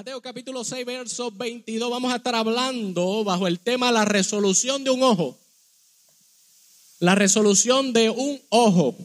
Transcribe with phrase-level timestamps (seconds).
[0.00, 4.88] Mateo capítulo 6, verso 22, vamos a estar hablando bajo el tema la resolución de
[4.88, 5.38] un ojo.
[7.00, 8.96] La resolución de un ojo.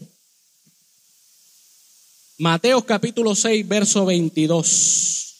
[2.38, 5.34] Mateo capítulo 6, verso 22.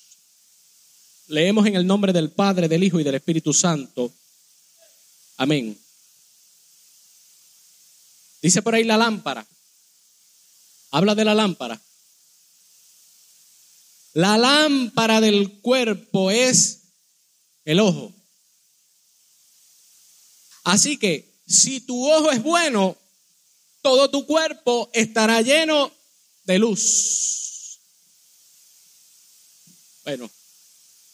[1.28, 4.12] Leemos en el nombre del Padre, del Hijo y del Espíritu Santo.
[5.38, 5.74] Amén.
[8.42, 9.46] Dice por ahí la lámpara.
[10.90, 11.80] Habla de la lámpara.
[14.16, 16.84] La lámpara del cuerpo es
[17.66, 18.14] el ojo.
[20.64, 22.96] Así que si tu ojo es bueno,
[23.82, 25.92] todo tu cuerpo estará lleno
[26.44, 27.78] de luz.
[30.04, 30.30] Bueno,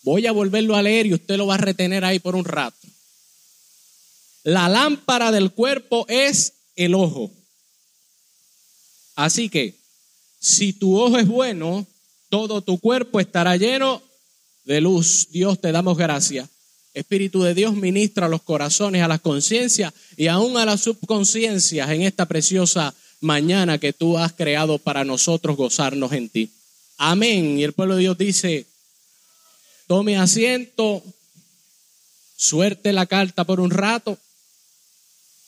[0.02, 2.86] voy a volverlo a leer y usted lo va a retener ahí por un rato.
[4.44, 7.32] La lámpara del cuerpo es el ojo.
[9.16, 9.76] Así que
[10.38, 11.84] si tu ojo es bueno,
[12.32, 14.00] todo tu cuerpo estará lleno
[14.64, 15.28] de luz.
[15.32, 16.48] Dios, te damos gracias.
[16.94, 21.90] Espíritu de Dios ministra a los corazones, a las conciencias y aún a las subconsciencias
[21.90, 26.50] en esta preciosa mañana que tú has creado para nosotros gozarnos en ti.
[26.96, 27.58] Amén.
[27.58, 28.64] Y el pueblo de Dios dice,
[29.86, 31.04] tome asiento,
[32.34, 34.16] suerte la carta por un rato,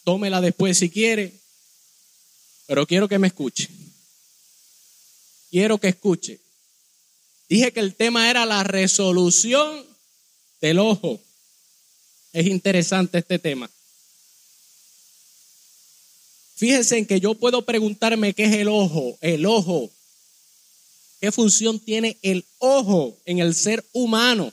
[0.05, 1.33] tómela después si quiere,
[2.67, 3.71] pero quiero que me escuche.
[5.51, 6.44] Quiero que escuche.
[7.55, 9.87] Dije que el tema era la resolución
[10.61, 11.21] del ojo.
[12.33, 13.71] Es interesante este tema.
[16.57, 19.89] Fíjense en que yo puedo preguntarme qué es el ojo, el ojo.
[21.21, 24.53] ¿Qué función tiene el ojo en el ser humano?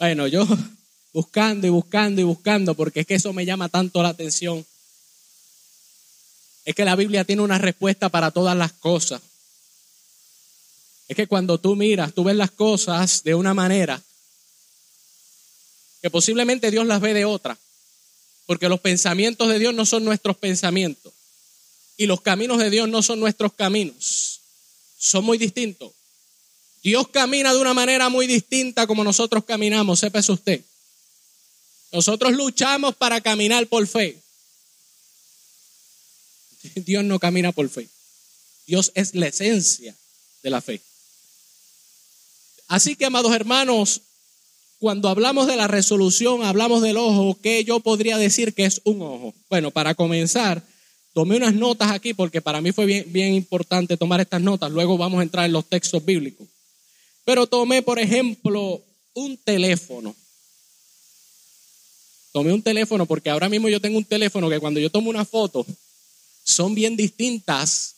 [0.00, 0.44] Bueno, yo
[1.12, 4.66] buscando y buscando y buscando, porque es que eso me llama tanto la atención.
[6.64, 9.22] Es que la Biblia tiene una respuesta para todas las cosas.
[11.08, 14.00] Es que cuando tú miras, tú ves las cosas de una manera
[16.02, 17.58] que posiblemente Dios las ve de otra.
[18.46, 21.12] Porque los pensamientos de Dios no son nuestros pensamientos.
[21.96, 24.40] Y los caminos de Dios no son nuestros caminos.
[24.98, 25.92] Son muy distintos.
[26.82, 30.62] Dios camina de una manera muy distinta como nosotros caminamos, sépase usted.
[31.90, 34.18] Nosotros luchamos para caminar por fe.
[36.76, 37.88] Dios no camina por fe.
[38.66, 39.94] Dios es la esencia
[40.42, 40.80] de la fe.
[42.68, 44.02] Así que, amados hermanos,
[44.78, 49.00] cuando hablamos de la resolución, hablamos del ojo, ¿qué yo podría decir que es un
[49.00, 49.34] ojo?
[49.48, 50.62] Bueno, para comenzar,
[51.14, 54.70] tomé unas notas aquí porque para mí fue bien, bien importante tomar estas notas.
[54.70, 56.46] Luego vamos a entrar en los textos bíblicos.
[57.24, 58.82] Pero tomé, por ejemplo,
[59.14, 60.14] un teléfono.
[62.32, 65.24] Tomé un teléfono porque ahora mismo yo tengo un teléfono que cuando yo tomo una
[65.24, 65.66] foto
[66.44, 67.94] son bien distintas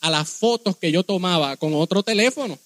[0.00, 2.58] a las fotos que yo tomaba con otro teléfono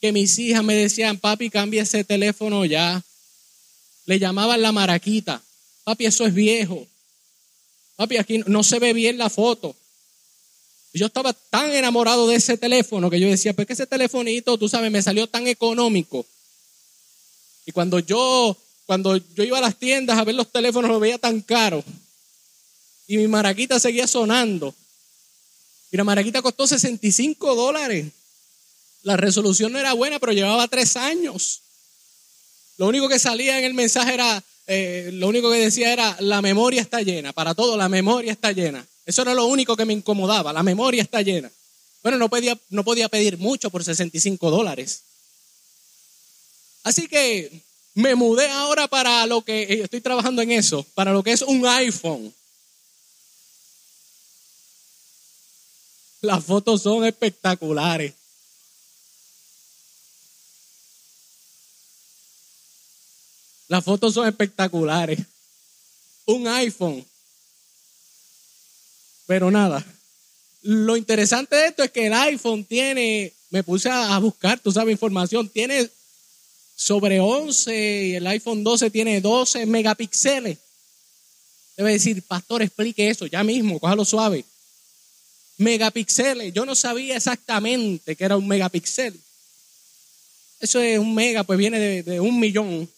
[0.00, 3.02] que mis hijas me decían, papi, cambia ese teléfono ya.
[4.06, 5.42] Le llamaban la maraquita.
[5.84, 6.86] Papi, eso es viejo.
[7.96, 9.74] Papi, aquí no se ve bien la foto.
[10.94, 14.68] Yo estaba tan enamorado de ese teléfono que yo decía, pues que ese telefonito, tú
[14.68, 16.24] sabes, me salió tan económico.
[17.66, 21.18] Y cuando yo, cuando yo iba a las tiendas a ver los teléfonos, lo veía
[21.18, 21.84] tan caro.
[23.06, 24.74] Y mi maraquita seguía sonando.
[25.90, 28.06] Y la maraquita costó 65 dólares.
[29.08, 31.62] La resolución no era buena, pero llevaba tres años.
[32.76, 36.42] Lo único que salía en el mensaje era, eh, lo único que decía era, la
[36.42, 37.32] memoria está llena.
[37.32, 38.86] Para todo, la memoria está llena.
[39.06, 41.50] Eso era lo único que me incomodaba, la memoria está llena.
[42.02, 45.00] Bueno, no podía, no podía pedir mucho por 65 dólares.
[46.82, 47.62] Así que
[47.94, 51.40] me mudé ahora para lo que, eh, estoy trabajando en eso, para lo que es
[51.40, 52.34] un iPhone.
[56.20, 58.17] Las fotos son espectaculares.
[63.68, 65.20] Las fotos son espectaculares.
[66.24, 67.04] Un iPhone.
[69.26, 69.84] Pero nada.
[70.62, 74.92] Lo interesante de esto es que el iPhone tiene, me puse a buscar, tú sabes,
[74.92, 75.88] información, tiene
[76.74, 80.58] sobre 11 y el iPhone 12 tiene 12 megapíxeles.
[81.76, 84.44] Debe decir, pastor, explique eso ya mismo, cójalo suave.
[85.58, 89.14] Megapíxeles, yo no sabía exactamente que era un megapíxel.
[90.60, 92.88] Eso es un mega, pues viene de, de un millón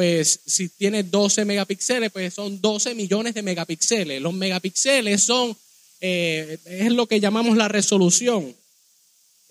[0.00, 4.22] pues si tiene 12 megapíxeles, pues son 12 millones de megapíxeles.
[4.22, 5.54] Los megapíxeles son,
[6.00, 8.56] eh, es lo que llamamos la resolución.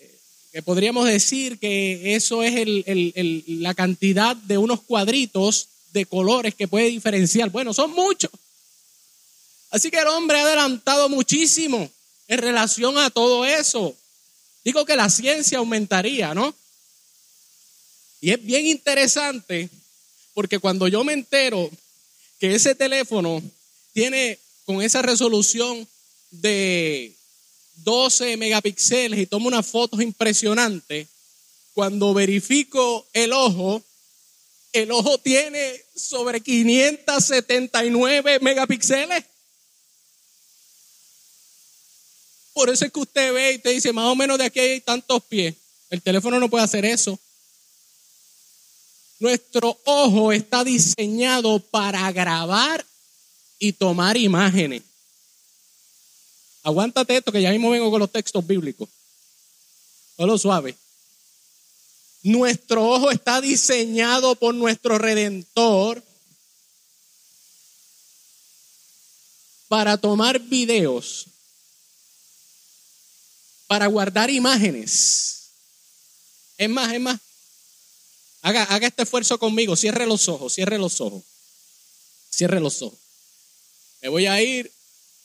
[0.00, 0.18] Eh,
[0.50, 2.66] que podríamos decir que eso es
[3.46, 7.50] la cantidad de unos cuadritos de colores que puede diferenciar.
[7.50, 8.32] Bueno, son muchos.
[9.70, 11.88] Así que el hombre ha adelantado muchísimo
[12.26, 13.94] en relación a todo eso.
[14.64, 16.52] Digo que la ciencia aumentaría, ¿no?
[18.20, 19.70] Y es bien interesante
[20.34, 21.70] porque cuando yo me entero
[22.38, 23.42] que ese teléfono
[23.92, 25.86] tiene con esa resolución
[26.30, 27.14] de
[27.76, 31.08] 12 megapíxeles y toma unas fotos impresionantes,
[31.74, 33.82] cuando verifico el ojo,
[34.72, 39.24] el ojo tiene sobre 579 megapíxeles.
[42.52, 44.80] Por eso es que usted ve y te dice, más o menos de aquí hay
[44.80, 45.54] tantos pies.
[45.88, 47.18] El teléfono no puede hacer eso.
[49.20, 52.84] Nuestro ojo está diseñado para grabar
[53.58, 54.82] y tomar imágenes.
[56.62, 58.88] Aguántate esto que ya mismo vengo con los textos bíblicos.
[60.16, 60.74] Solo suave.
[62.22, 66.02] Nuestro ojo está diseñado por nuestro redentor
[69.68, 71.26] para tomar videos,
[73.66, 75.50] para guardar imágenes.
[76.56, 77.20] Es más, es más.
[78.42, 79.76] Haga, este esfuerzo conmigo.
[79.76, 81.22] Cierre los ojos, cierre los ojos.
[82.30, 82.98] Cierre los ojos.
[84.02, 84.70] Me voy a ir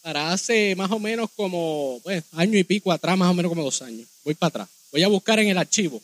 [0.01, 3.63] para hace más o menos como pues, año y pico atrás, más o menos como
[3.63, 4.07] dos años.
[4.23, 4.69] Voy para atrás.
[4.91, 6.01] Voy a buscar en el archivo.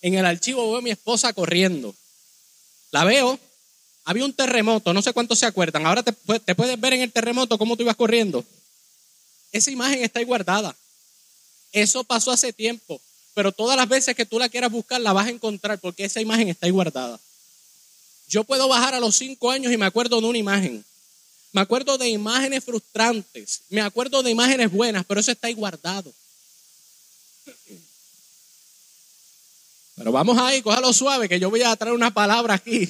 [0.00, 1.94] En el archivo veo a mi esposa corriendo.
[2.90, 3.38] La veo.
[4.04, 5.86] Había un terremoto, no sé cuántos se acuerdan.
[5.86, 8.44] Ahora te, te puedes ver en el terremoto cómo tú ibas corriendo.
[9.52, 10.74] Esa imagen está ahí guardada.
[11.70, 13.00] Eso pasó hace tiempo.
[13.34, 16.20] Pero todas las veces que tú la quieras buscar, la vas a encontrar porque esa
[16.20, 17.18] imagen está ahí guardada.
[18.28, 20.84] Yo puedo bajar a los cinco años y me acuerdo de una imagen.
[21.52, 23.62] Me acuerdo de imágenes frustrantes.
[23.68, 26.12] Me acuerdo de imágenes buenas, pero eso está ahí guardado.
[29.96, 32.88] Pero vamos ahí, cójalo suave, que yo voy a traer una palabra aquí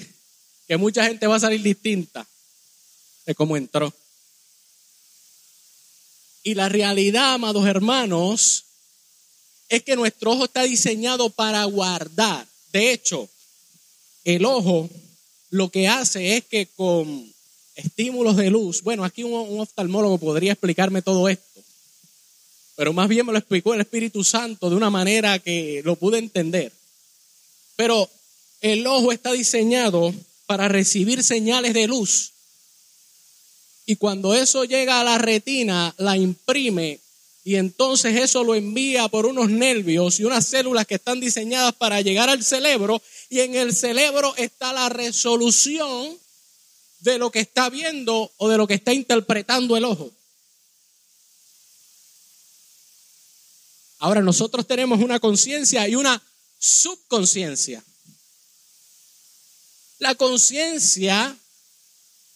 [0.67, 2.27] que mucha gente va a salir distinta
[3.27, 3.93] de cómo entró.
[6.43, 8.65] Y la realidad, amados hermanos,
[9.73, 12.47] es que nuestro ojo está diseñado para guardar.
[12.75, 13.27] De hecho,
[14.23, 14.91] el ojo
[15.49, 17.33] lo que hace es que con
[17.75, 21.63] estímulos de luz, bueno, aquí un, un oftalmólogo podría explicarme todo esto,
[22.77, 26.19] pero más bien me lo explicó el Espíritu Santo de una manera que lo pude
[26.19, 26.71] entender.
[27.75, 28.11] Pero
[28.61, 30.13] el ojo está diseñado
[30.45, 32.33] para recibir señales de luz.
[33.87, 37.01] Y cuando eso llega a la retina, la imprime
[37.45, 42.01] y entonces eso lo envía por unos nervios y unas células que están diseñadas para
[42.01, 46.17] llegar al cerebro y en el cerebro está la resolución
[47.01, 50.13] de lo que está viendo o de lo que está interpretando el ojo.
[53.99, 56.23] Ahora nosotros tenemos una conciencia y una
[56.59, 57.83] subconsciencia.
[59.99, 61.37] La conciencia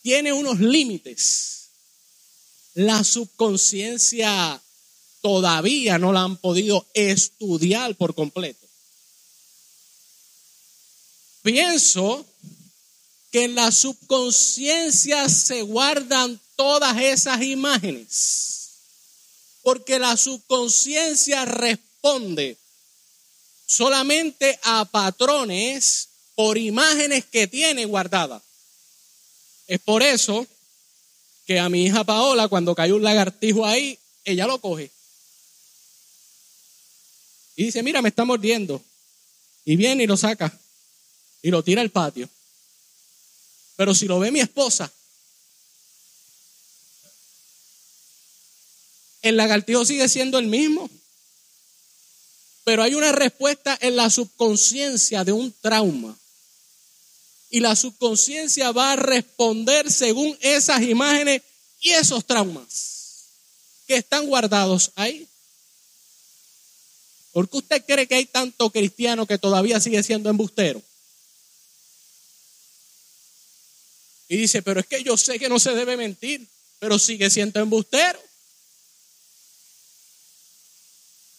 [0.03, 1.71] tiene unos límites.
[2.75, 4.61] La subconsciencia
[5.27, 8.65] todavía no la han podido estudiar por completo.
[11.43, 12.25] Pienso
[13.33, 18.69] que en la subconsciencia se guardan todas esas imágenes,
[19.63, 22.57] porque la subconsciencia responde
[23.67, 28.45] solamente a patrones por imágenes que tiene guardadas.
[29.67, 30.47] Es por eso
[31.49, 34.93] que a mi hija Paola, cuando cae un lagartijo ahí, ella lo coge
[37.57, 38.83] y dice, mira, me está mordiendo.
[39.65, 40.57] Y viene y lo saca
[41.43, 42.29] y lo tira al patio.
[43.77, 44.93] Pero si lo ve mi esposa,
[49.23, 50.89] el lagartijo sigue siendo el mismo.
[52.65, 56.17] Pero hay una respuesta en la subconsciencia de un trauma.
[57.49, 61.43] Y la subconsciencia va a responder según esas imágenes
[61.81, 62.97] y esos traumas
[63.87, 65.29] que están guardados ahí.
[67.37, 70.83] ¿Por qué usted cree que hay tanto cristiano que todavía sigue siendo embustero?
[74.27, 77.61] Y dice, pero es que yo sé que no se debe mentir, pero sigue siendo
[77.61, 78.19] embustero.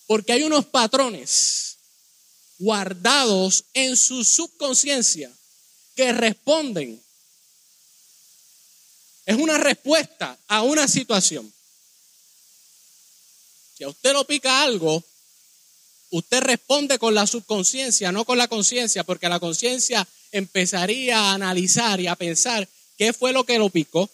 [0.05, 1.77] Porque hay unos patrones
[2.59, 5.31] guardados en su subconsciencia
[5.95, 7.01] que responden.
[9.25, 11.51] Es una respuesta a una situación.
[13.75, 15.03] Si a usted lo pica algo,
[16.11, 21.99] usted responde con la subconsciencia, no con la conciencia, porque la conciencia empezaría a analizar
[21.99, 24.09] y a pensar qué fue lo que lo picó,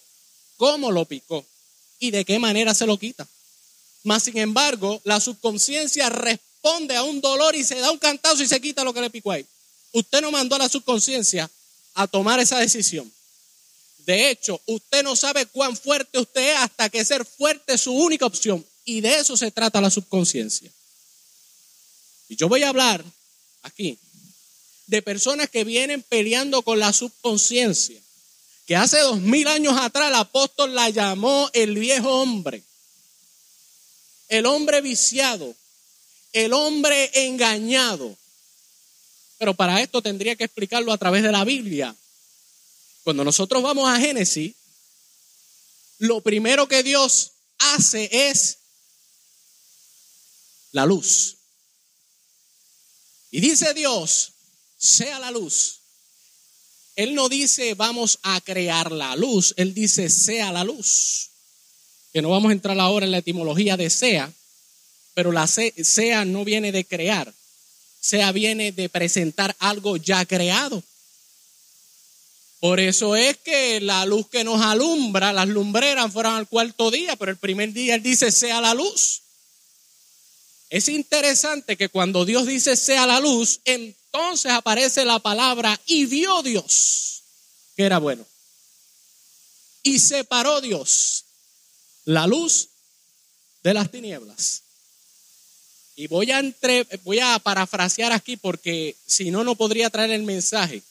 [0.58, 1.46] cómo lo picó
[2.00, 3.28] y de qué manera se lo quita.
[4.04, 8.48] Mas, sin embargo, la subconsciencia responde a un dolor y se da un cantazo y
[8.48, 9.46] se quita lo que le picó ahí.
[9.94, 11.50] Usted no mandó a la subconsciencia
[11.94, 13.12] a tomar esa decisión.
[14.06, 17.94] De hecho, usted no sabe cuán fuerte usted es hasta que ser fuerte es su
[17.94, 18.66] única opción.
[18.84, 20.70] Y de eso se trata la subconsciencia.
[22.36, 23.04] Yo voy a hablar
[23.62, 23.98] aquí
[24.88, 28.00] de personas que vienen peleando con la subconsciencia,
[28.66, 32.64] que hace dos mil años atrás el apóstol la llamó el viejo hombre,
[34.28, 35.56] el hombre viciado,
[36.34, 38.16] el hombre engañado.
[39.38, 41.96] Pero para esto tendría que explicarlo a través de la Biblia.
[43.04, 44.54] Cuando nosotros vamos a Génesis,
[46.00, 48.58] lo primero que Dios hace es
[50.72, 51.38] la luz.
[53.34, 54.34] Y dice Dios,
[54.78, 55.80] sea la luz.
[56.96, 61.30] Él no dice vamos a crear la luz, Él dice sea la luz.
[62.14, 64.32] Que no vamos a entrar ahora en la etimología de sea,
[65.16, 67.34] pero la sea no viene de crear,
[68.00, 70.84] sea viene de presentar algo ya creado.
[72.60, 77.16] Por eso es que la luz que nos alumbra, las lumbreras fueron al cuarto día,
[77.16, 79.24] pero el primer día Él dice sea la luz.
[80.74, 86.42] Es interesante que cuando Dios dice sea la luz, entonces aparece la palabra y vio
[86.42, 87.22] Dios
[87.76, 88.26] que era bueno.
[89.84, 91.26] Y separó Dios
[92.06, 92.70] la luz
[93.62, 94.64] de las tinieblas.
[95.96, 100.24] Y voy a, entre, voy a parafrasear aquí porque si no, no podría traer el
[100.24, 100.82] mensaje.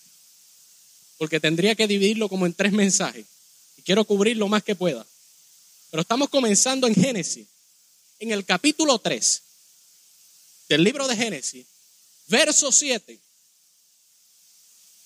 [1.18, 3.26] Porque tendría que dividirlo como en tres mensajes.
[3.76, 5.04] Y quiero cubrir lo más que pueda.
[5.90, 7.48] Pero estamos comenzando en Génesis,
[8.20, 9.42] en el capítulo 3
[10.72, 11.66] del libro de Génesis,
[12.28, 13.20] verso 7,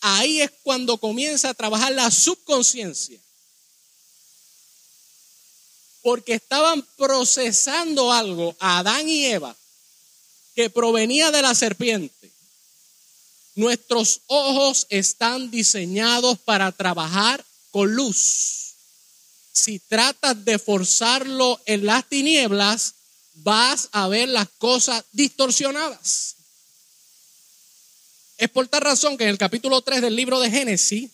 [0.01, 3.19] ahí es cuando comienza a trabajar la subconsciencia.
[6.03, 9.57] Porque estaban procesando algo, Adán y Eva,
[10.55, 12.31] que provenía de la serpiente.
[13.57, 18.77] Nuestros ojos están diseñados para trabajar con luz.
[19.51, 22.96] Si tratas de forzarlo en las tinieblas,
[23.37, 26.37] vas a ver las cosas distorsionadas.
[28.39, 31.11] Es por tal razón que en el capítulo 3 del libro de Génesis,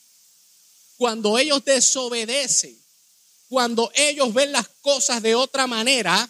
[0.96, 2.76] cuando ellos desobedecen,
[3.48, 6.28] cuando ellos ven las cosas de otra manera,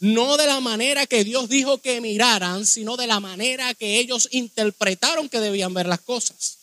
[0.00, 4.28] no de la manera que Dios dijo que miraran, sino de la manera que ellos
[4.30, 6.58] interpretaron que debían ver las cosas.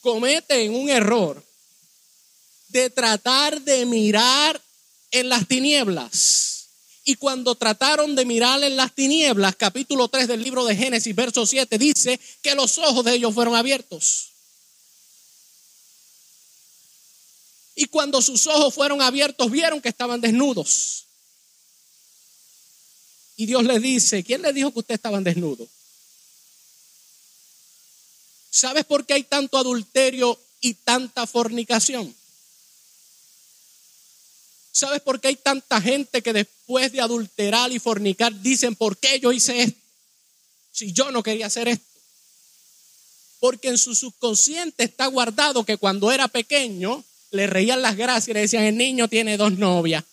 [0.00, 1.44] Cometen un error
[2.68, 4.60] de tratar de mirar
[5.12, 6.68] en las tinieblas.
[7.04, 11.46] Y cuando trataron de mirar en las tinieblas, capítulo 3 del libro de Génesis, verso
[11.46, 14.30] 7, dice que los ojos de ellos fueron abiertos.
[17.74, 21.06] Y cuando sus ojos fueron abiertos, vieron que estaban desnudos.
[23.36, 25.68] Y Dios les dice, ¿quién les dijo que ustedes estaban desnudos?
[28.50, 32.14] ¿Sabes por qué hay tanto adulterio y tanta fornicación?
[34.72, 39.20] ¿Sabes por qué hay tanta gente que después de adulterar y fornicar dicen, ¿por qué
[39.20, 39.78] yo hice esto?
[40.72, 41.84] Si yo no quería hacer esto.
[43.38, 48.32] Porque en su subconsciente está guardado que cuando era pequeño le reían las gracias y
[48.32, 50.04] le decían, el niño tiene dos novias,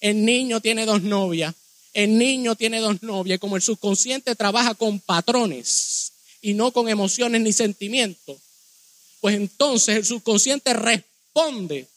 [0.00, 1.54] el niño tiene dos novias,
[1.92, 3.36] el niño tiene dos novias.
[3.36, 8.38] Y como el subconsciente trabaja con patrones y no con emociones ni sentimientos,
[9.20, 11.88] pues entonces el subconsciente responde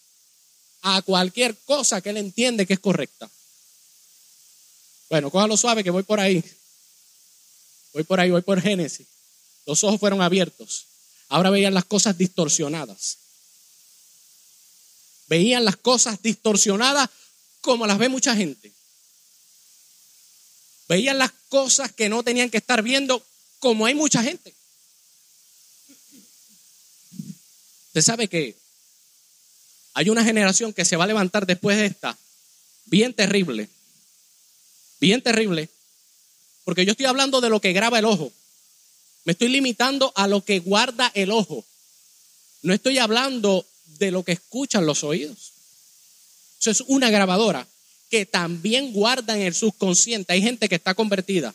[0.83, 3.29] a cualquier cosa que él entiende que es correcta.
[5.09, 6.43] Bueno, cójalo suave que voy por ahí.
[7.93, 9.07] Voy por ahí, voy por Génesis.
[9.65, 10.85] Los ojos fueron abiertos.
[11.29, 13.17] Ahora veían las cosas distorsionadas.
[15.27, 17.09] Veían las cosas distorsionadas
[17.61, 18.71] como las ve mucha gente.
[20.89, 23.25] Veían las cosas que no tenían que estar viendo
[23.59, 24.53] como hay mucha gente.
[27.87, 28.62] Usted sabe que
[29.93, 32.17] hay una generación que se va a levantar después de esta,
[32.85, 33.69] bien terrible,
[34.99, 35.69] bien terrible,
[36.63, 38.31] porque yo estoy hablando de lo que graba el ojo.
[39.25, 41.63] Me estoy limitando a lo que guarda el ojo.
[42.61, 45.53] No estoy hablando de lo que escuchan los oídos.
[46.59, 47.67] Eso es una grabadora
[48.09, 50.33] que también guarda en el subconsciente.
[50.33, 51.53] Hay gente que está convertida,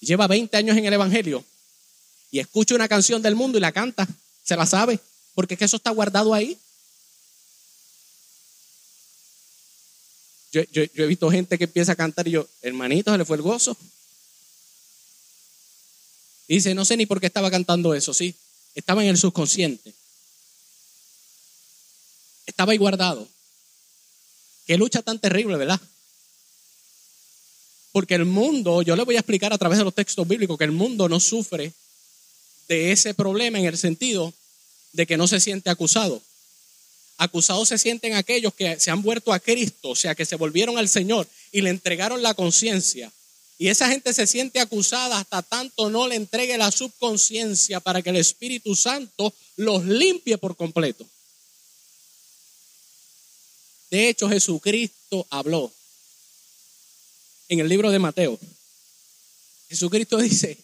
[0.00, 1.44] lleva 20 años en el Evangelio
[2.30, 4.06] y escucha una canción del mundo y la canta,
[4.44, 5.00] se la sabe,
[5.34, 6.58] porque es que eso está guardado ahí.
[10.64, 13.42] Yo, he visto gente que empieza a cantar y yo, hermanito, se le fue el
[13.42, 13.76] gozo.
[16.48, 18.34] dice, no sé ni por qué estaba cantando eso, sí.
[18.74, 19.92] Estaba en el subconsciente.
[22.46, 23.28] Estaba ahí guardado.
[24.66, 25.80] Qué lucha tan terrible, ¿verdad?
[27.92, 30.64] Porque el mundo, yo le voy a explicar a través de los textos bíblicos que
[30.64, 31.72] el mundo no sufre
[32.68, 34.32] de ese problema en el sentido
[34.92, 36.22] de que no se siente acusado.
[37.18, 40.76] Acusados se sienten aquellos que se han vuelto a Cristo, o sea, que se volvieron
[40.76, 43.10] al Señor y le entregaron la conciencia.
[43.58, 48.10] Y esa gente se siente acusada hasta tanto no le entregue la subconsciencia para que
[48.10, 51.06] el Espíritu Santo los limpie por completo.
[53.90, 55.72] De hecho, Jesucristo habló
[57.48, 58.38] en el libro de Mateo.
[59.70, 60.58] Jesucristo dice,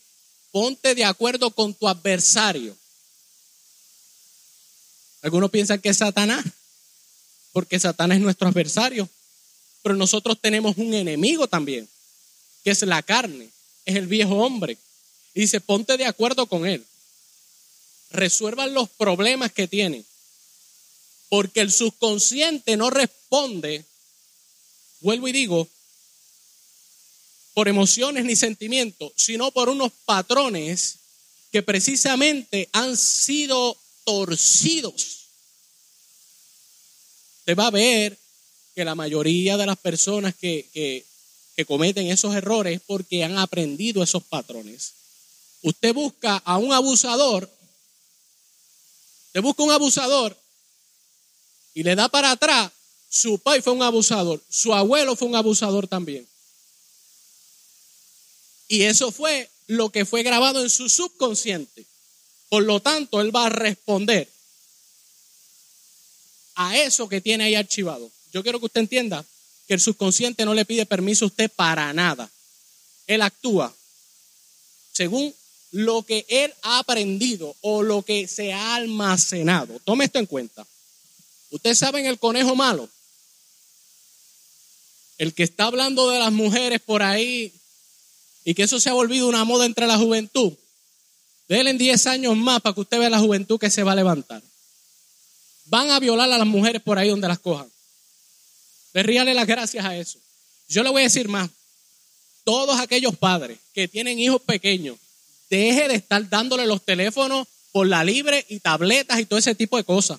[0.51, 2.77] ponte de acuerdo con tu adversario.
[5.23, 6.45] Algunos piensan que es Satanás,
[7.53, 9.09] porque Satanás es nuestro adversario,
[9.83, 11.89] pero nosotros tenemos un enemigo también,
[12.65, 13.49] que es la carne,
[13.85, 14.77] es el viejo hombre.
[15.35, 16.85] Y dice, ponte de acuerdo con él.
[18.11, 20.05] Resuelvan los problemas que tienen.
[21.29, 23.85] Porque el subconsciente no responde,
[25.01, 25.69] vuelvo y digo,
[27.55, 30.97] por emociones ni sentimientos, sino por unos patrones
[31.51, 35.29] que precisamente han sido torcidos.
[37.41, 38.19] Usted va a ver
[38.75, 41.07] que la mayoría de las personas que, que,
[41.67, 44.95] cometen esos errores es porque han aprendido esos patrones.
[45.63, 47.49] Usted busca a un abusador,
[49.27, 50.37] usted busca un abusador
[51.73, 52.73] y le da para atrás,
[53.09, 56.27] su padre fue un abusador, su abuelo fue un abusador también.
[58.67, 61.87] Y eso fue lo que fue grabado en su subconsciente.
[62.53, 64.31] Por lo tanto, él va a responder
[66.55, 68.11] a eso que tiene ahí archivado.
[68.31, 69.25] Yo quiero que usted entienda
[69.67, 72.29] que el subconsciente no le pide permiso a usted para nada.
[73.07, 73.75] Él actúa
[74.93, 75.35] según
[75.71, 79.81] lo que él ha aprendido o lo que se ha almacenado.
[79.87, 80.67] Tome esto en cuenta.
[81.53, 82.87] Usted sabe en el conejo malo,
[85.17, 87.51] el que está hablando de las mujeres por ahí
[88.45, 90.53] y que eso se ha volvido una moda entre la juventud,
[91.57, 94.43] denle 10 años más para que usted vea la juventud que se va a levantar.
[95.67, 97.71] Van a violar a las mujeres por ahí donde las cojan.
[98.95, 100.19] Ríale las gracias a eso.
[100.69, 101.51] Yo le voy a decir más.
[102.45, 104.97] Todos aquellos padres que tienen hijos pequeños,
[105.51, 109.77] deje de estar dándole los teléfonos por la libre y tabletas y todo ese tipo
[109.77, 110.19] de cosas.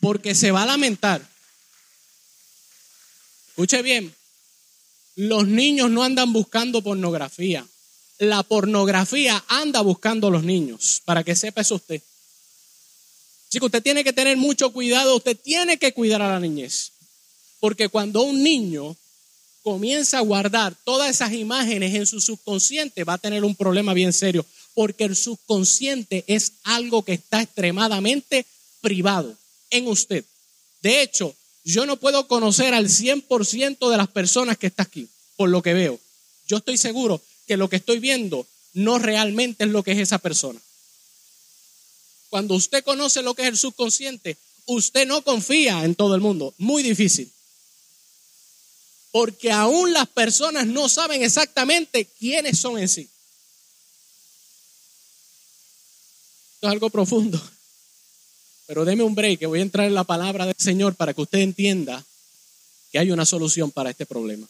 [0.00, 1.20] Porque se va a lamentar.
[3.48, 4.14] Escuche bien,
[5.16, 7.66] los niños no andan buscando pornografía.
[8.18, 12.00] La pornografía anda buscando a los niños, para que sepa eso usted.
[13.48, 16.92] Así que usted tiene que tener mucho cuidado, usted tiene que cuidar a la niñez.
[17.60, 18.96] Porque cuando un niño
[19.62, 24.12] comienza a guardar todas esas imágenes en su subconsciente, va a tener un problema bien
[24.12, 24.46] serio.
[24.74, 28.46] Porque el subconsciente es algo que está extremadamente
[28.80, 29.36] privado
[29.70, 30.24] en usted.
[30.82, 35.48] De hecho, yo no puedo conocer al 100% de las personas que están aquí, por
[35.48, 35.98] lo que veo.
[36.46, 40.18] Yo estoy seguro que lo que estoy viendo no realmente es lo que es esa
[40.18, 40.60] persona.
[42.28, 46.52] Cuando usted conoce lo que es el subconsciente, usted no confía en todo el mundo.
[46.58, 47.32] Muy difícil.
[49.12, 53.08] Porque aún las personas no saben exactamente quiénes son en sí.
[56.54, 57.40] Esto es algo profundo.
[58.66, 61.22] Pero deme un break, que voy a entrar en la palabra del Señor para que
[61.22, 62.04] usted entienda
[62.90, 64.46] que hay una solución para este problema.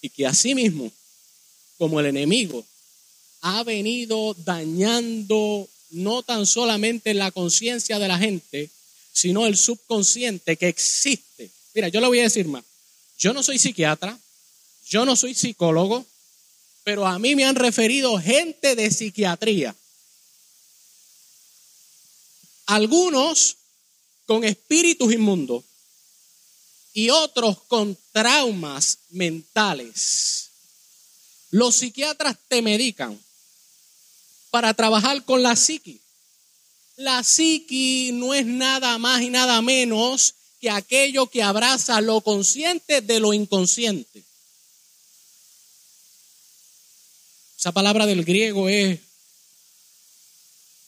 [0.00, 0.90] Y que así mismo,
[1.78, 2.64] como el enemigo
[3.40, 8.70] ha venido dañando no tan solamente la conciencia de la gente,
[9.12, 11.50] sino el subconsciente que existe.
[11.74, 12.64] Mira, yo le voy a decir más.
[13.18, 14.18] Yo no soy psiquiatra,
[14.88, 16.04] yo no soy psicólogo,
[16.84, 19.74] pero a mí me han referido gente de psiquiatría
[22.66, 23.56] algunos
[24.26, 25.64] con espíritus inmundos
[26.92, 30.43] y otros con traumas mentales.
[31.54, 33.16] Los psiquiatras te medican
[34.50, 36.00] para trabajar con la psiqui.
[36.96, 43.02] La psiqui no es nada más y nada menos que aquello que abraza lo consciente
[43.02, 44.24] de lo inconsciente.
[47.56, 48.98] Esa palabra del griego es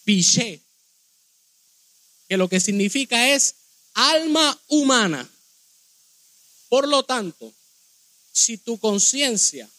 [0.02, 0.60] piché,
[2.28, 3.54] que lo que significa es
[3.94, 5.30] alma humana.
[6.68, 7.52] Por lo tanto,
[8.32, 9.70] si tu conciencia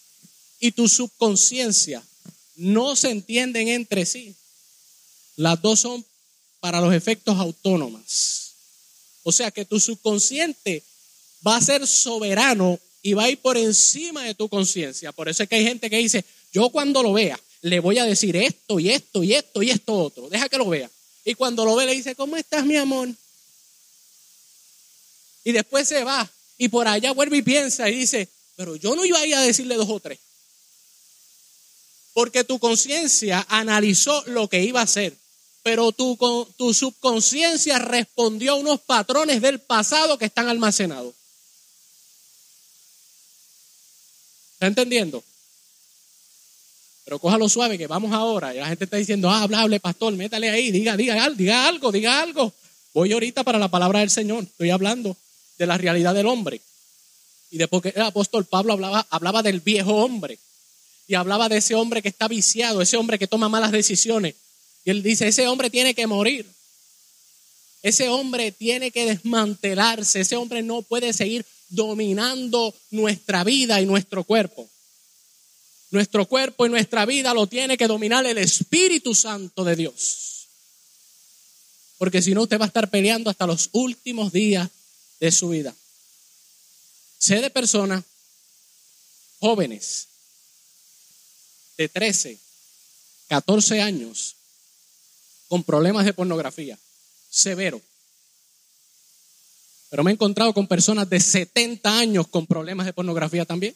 [0.59, 2.03] y tu subconsciencia
[2.55, 4.35] no se entienden entre sí,
[5.35, 6.03] las dos son
[6.59, 8.53] para los efectos autónomas.
[9.23, 10.83] O sea que tu subconsciente
[11.45, 15.11] va a ser soberano y va a ir por encima de tu conciencia.
[15.11, 18.05] Por eso es que hay gente que dice, yo cuando lo vea, le voy a
[18.05, 20.29] decir esto y esto y esto y esto otro.
[20.29, 20.89] Deja que lo vea.
[21.23, 23.09] Y cuando lo ve le dice, ¿cómo estás, mi amor?
[25.43, 26.29] Y después se va.
[26.57, 29.41] Y por allá vuelve y piensa y dice, pero yo no iba a ir a
[29.41, 30.19] decirle dos o tres.
[32.17, 35.15] Porque tu conciencia analizó lo que iba a hacer.
[35.61, 36.17] Pero tu,
[36.57, 41.13] tu subconsciencia respondió a unos patrones del pasado que están almacenados.
[44.53, 45.23] ¿Está entendiendo?
[47.05, 48.51] Pero cójalo suave, que vamos ahora.
[48.51, 52.19] Y la gente está diciendo, ah, hable, pastor, métale ahí, diga, diga, diga algo, diga
[52.19, 52.51] algo.
[52.95, 54.41] Voy ahorita para la palabra del Señor.
[54.41, 55.15] Estoy hablando
[55.59, 56.61] de la realidad del hombre.
[57.51, 60.39] Y después que el apóstol Pablo hablaba, hablaba del viejo hombre.
[61.07, 64.35] Y hablaba de ese hombre que está viciado, ese hombre que toma malas decisiones.
[64.83, 66.45] Y él dice, ese hombre tiene que morir.
[67.81, 70.21] Ese hombre tiene que desmantelarse.
[70.21, 74.69] Ese hombre no puede seguir dominando nuestra vida y nuestro cuerpo.
[75.91, 80.47] Nuestro cuerpo y nuestra vida lo tiene que dominar el Espíritu Santo de Dios.
[81.97, 84.69] Porque si no, usted va a estar peleando hasta los últimos días
[85.19, 85.73] de su vida.
[87.17, 88.03] Sé de personas
[89.39, 90.07] jóvenes
[91.77, 92.37] de 13,
[93.27, 94.35] 14 años
[95.47, 96.77] con problemas de pornografía
[97.29, 97.81] severo.
[99.89, 103.75] Pero me he encontrado con personas de 70 años con problemas de pornografía también.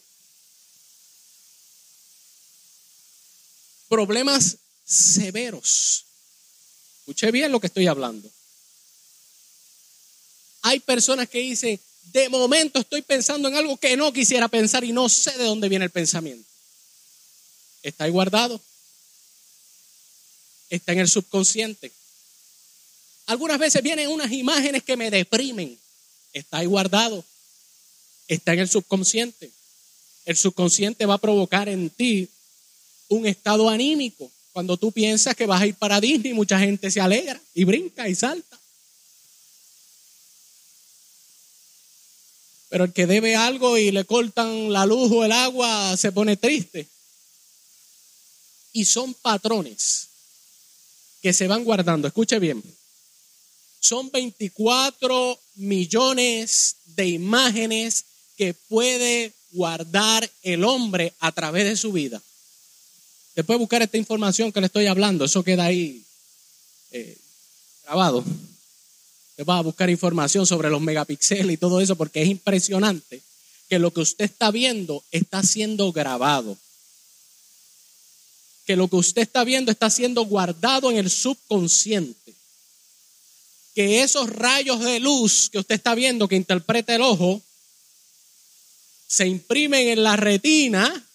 [3.88, 6.04] Problemas severos.
[7.00, 8.30] Escuché bien lo que estoy hablando.
[10.62, 11.80] Hay personas que dicen,
[12.12, 15.68] de momento estoy pensando en algo que no quisiera pensar y no sé de dónde
[15.68, 16.51] viene el pensamiento.
[17.82, 18.60] Está ahí guardado.
[20.70, 21.92] Está en el subconsciente.
[23.26, 25.78] Algunas veces vienen unas imágenes que me deprimen.
[26.32, 27.24] Está ahí guardado.
[28.28, 29.50] Está en el subconsciente.
[30.24, 32.28] El subconsciente va a provocar en ti
[33.08, 34.30] un estado anímico.
[34.52, 38.08] Cuando tú piensas que vas a ir para Disney, mucha gente se alegra y brinca
[38.08, 38.58] y salta.
[42.68, 46.36] Pero el que debe algo y le cortan la luz o el agua se pone
[46.36, 46.86] triste.
[48.72, 50.08] Y son patrones
[51.20, 52.08] que se van guardando.
[52.08, 52.62] Escuche bien
[53.82, 58.04] son 24 millones de imágenes
[58.36, 62.22] que puede guardar el hombre a través de su vida.
[63.34, 66.00] Después buscar esta información que le estoy hablando, eso queda ahí
[66.92, 67.18] eh,
[67.84, 68.24] grabado.
[69.34, 73.20] Te va a buscar información sobre los megapíxeles y todo eso porque es impresionante
[73.68, 76.56] que lo que usted está viendo está siendo grabado.
[78.72, 82.32] Que lo que usted está viendo está siendo guardado en el subconsciente
[83.74, 87.42] que esos rayos de luz que usted está viendo, que interpreta el ojo,
[89.06, 91.06] se imprimen en la retina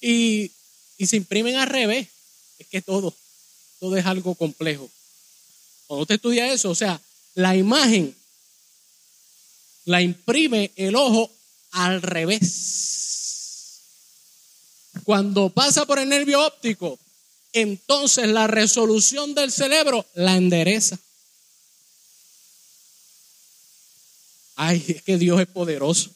[0.00, 0.52] y,
[0.96, 2.06] y se imprimen al revés.
[2.60, 3.12] Es que todo,
[3.80, 4.88] todo es algo complejo.
[5.88, 7.00] Cuando usted estudia eso, o sea,
[7.34, 8.14] la imagen
[9.86, 11.32] la imprime el ojo
[11.72, 12.70] al revés.
[15.04, 16.98] Cuando pasa por el nervio óptico,
[17.52, 20.98] entonces la resolución del cerebro la endereza.
[24.56, 26.10] Ay, es que Dios es poderoso.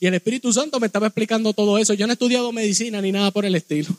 [0.00, 1.94] Y el Espíritu Santo me estaba explicando todo eso.
[1.94, 3.96] Yo no he estudiado medicina ni nada por el estilo.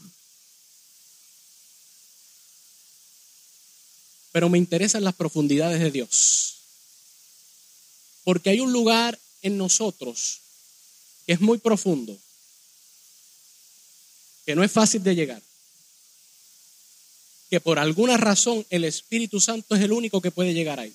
[4.31, 6.55] Pero me interesan las profundidades de Dios.
[8.25, 10.41] Porque hay un lugar en nosotros
[11.25, 12.17] que es muy profundo,
[14.45, 15.41] que no es fácil de llegar
[17.49, 20.93] que por alguna razón el Espíritu Santo es el único que puede llegar ahí.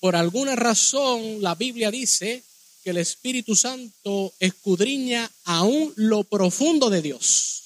[0.00, 2.42] Por alguna razón la Biblia dice
[2.84, 7.62] que el Espíritu Santo escudriña aún lo profundo de Dios.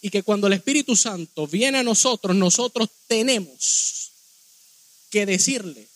[0.00, 4.10] Y que cuando el Espíritu Santo viene a nosotros, nosotros tenemos
[5.10, 5.86] que decirle,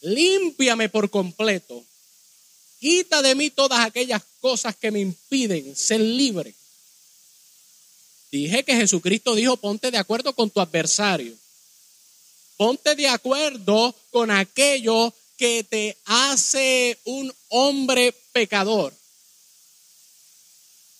[0.00, 1.84] límpiame por completo,
[2.80, 6.54] quita de mí todas aquellas cosas que me impiden ser libre
[8.30, 11.34] Dije que Jesucristo dijo, ponte de acuerdo con tu adversario.
[12.56, 18.94] Ponte de acuerdo con aquello que te hace un hombre pecador.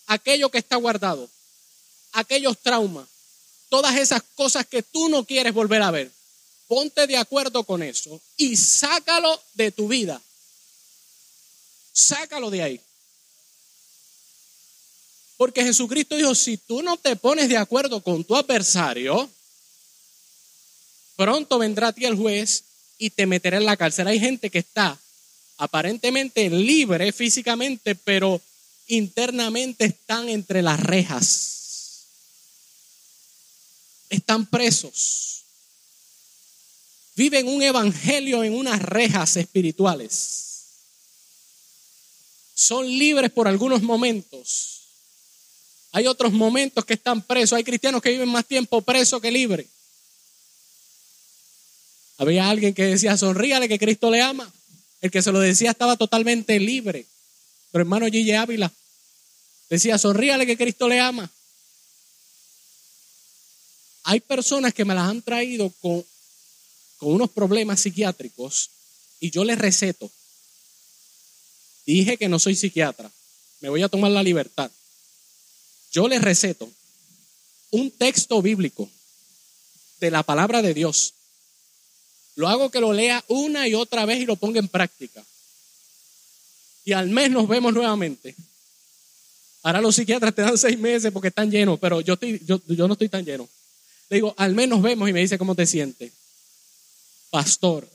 [0.06, 1.28] Aquello que está guardado.
[2.12, 3.06] Aquellos traumas.
[3.68, 6.10] Todas esas cosas que tú no quieres volver a ver.
[6.66, 10.20] Ponte de acuerdo con eso y sácalo de tu vida.
[11.92, 12.80] Sácalo de ahí.
[15.36, 19.30] Porque Jesucristo dijo, si tú no te pones de acuerdo con tu adversario,
[21.16, 22.64] pronto vendrá a ti el juez
[22.98, 24.06] y te meterá en la cárcel.
[24.06, 24.98] Hay gente que está
[25.56, 28.40] aparentemente libre físicamente, pero
[28.86, 32.06] internamente están entre las rejas.
[34.10, 35.44] Están presos.
[37.16, 40.49] Viven un evangelio en unas rejas espirituales.
[42.60, 44.80] Son libres por algunos momentos,
[45.92, 47.56] hay otros momentos que están presos.
[47.56, 49.66] Hay cristianos que viven más tiempo presos que libres.
[52.18, 54.52] Había alguien que decía, sonríale que Cristo le ama.
[55.00, 57.06] El que se lo decía estaba totalmente libre.
[57.72, 58.70] Pero hermano Gille Ávila
[59.70, 61.30] decía, sonríale que Cristo le ama.
[64.04, 66.04] Hay personas que me las han traído con,
[66.98, 68.68] con unos problemas psiquiátricos
[69.18, 70.10] y yo les receto.
[71.86, 73.10] Dije que no soy psiquiatra.
[73.60, 74.70] Me voy a tomar la libertad.
[75.92, 76.70] Yo les receto
[77.70, 78.88] un texto bíblico
[80.00, 81.14] de la palabra de Dios.
[82.36, 85.24] Lo hago que lo lea una y otra vez y lo ponga en práctica.
[86.84, 88.34] Y al mes nos vemos nuevamente.
[89.62, 92.86] Ahora los psiquiatras te dan seis meses porque están llenos, pero yo, estoy, yo, yo
[92.86, 93.48] no estoy tan lleno.
[94.08, 96.12] Le digo, al mes nos vemos y me dice cómo te sientes.
[97.30, 97.86] Pastor,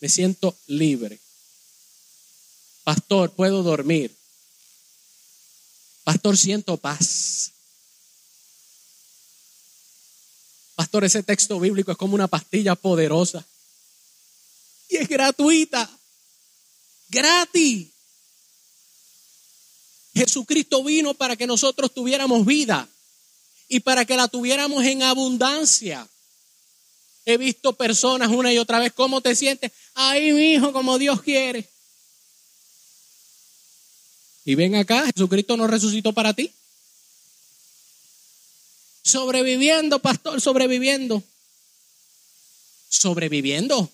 [0.00, 1.18] me siento libre.
[2.84, 4.14] Pastor, puedo dormir.
[6.04, 7.50] Pastor, siento paz.
[10.74, 13.44] Pastor, ese texto bíblico es como una pastilla poderosa.
[14.88, 15.90] Y es gratuita.
[17.08, 17.88] Gratis.
[20.14, 22.86] Jesucristo vino para que nosotros tuviéramos vida
[23.68, 26.06] y para que la tuviéramos en abundancia.
[27.24, 29.72] He visto personas una y otra vez, ¿cómo te sientes?
[29.94, 31.68] Ahí, mi hijo, como Dios quiere.
[34.44, 36.50] Y ven acá, Jesucristo no resucitó para ti.
[39.02, 41.22] Sobreviviendo, pastor, sobreviviendo.
[42.88, 43.90] Sobreviviendo.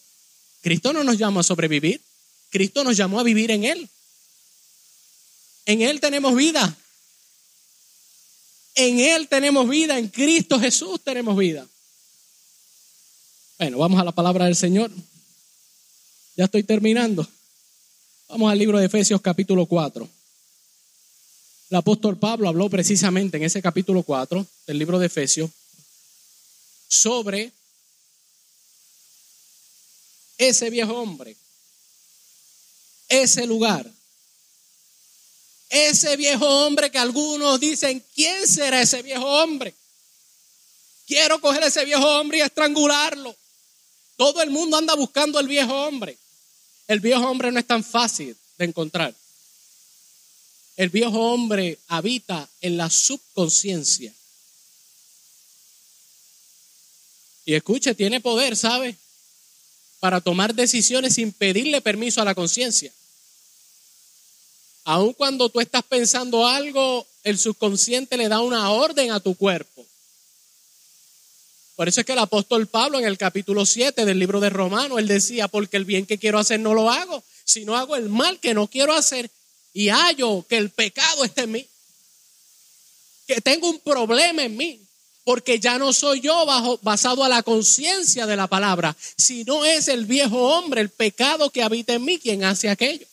[0.62, 2.00] Cristo no nos llamó a sobrevivir.
[2.50, 3.88] Cristo nos llamó a vivir en Él.
[5.66, 6.76] En Él tenemos vida.
[8.74, 9.98] En Él tenemos vida.
[9.98, 11.66] En Cristo Jesús tenemos vida.
[13.58, 14.90] Bueno, vamos a la palabra del Señor.
[16.36, 17.26] Ya estoy terminando.
[18.28, 20.08] Vamos al libro de Efesios capítulo 4.
[21.70, 25.48] El apóstol Pablo habló precisamente en ese capítulo 4 del libro de Efesios
[26.88, 27.52] sobre
[30.36, 31.36] ese viejo hombre,
[33.08, 33.88] ese lugar,
[35.68, 39.72] ese viejo hombre que algunos dicen, ¿quién será ese viejo hombre?
[41.06, 43.36] Quiero coger ese viejo hombre y estrangularlo.
[44.16, 46.18] Todo el mundo anda buscando el viejo hombre.
[46.88, 49.14] El viejo hombre no es tan fácil de encontrar.
[50.76, 54.12] El viejo hombre habita en la subconsciencia.
[57.44, 58.96] Y escuche, tiene poder, ¿sabe?
[59.98, 62.92] Para tomar decisiones sin pedirle permiso a la conciencia.
[64.84, 69.86] Aun cuando tú estás pensando algo, el subconsciente le da una orden a tu cuerpo.
[71.76, 74.98] Por eso es que el apóstol Pablo en el capítulo 7 del libro de Romanos,
[74.98, 78.38] él decía, porque el bien que quiero hacer no lo hago, sino hago el mal
[78.38, 79.30] que no quiero hacer
[79.72, 81.66] y hallo que el pecado está en mí,
[83.26, 84.80] que tengo un problema en mí,
[85.24, 86.46] porque ya no soy yo
[86.82, 91.62] basado a la conciencia de la palabra, sino es el viejo hombre, el pecado que
[91.62, 93.06] habita en mí quien hace aquello.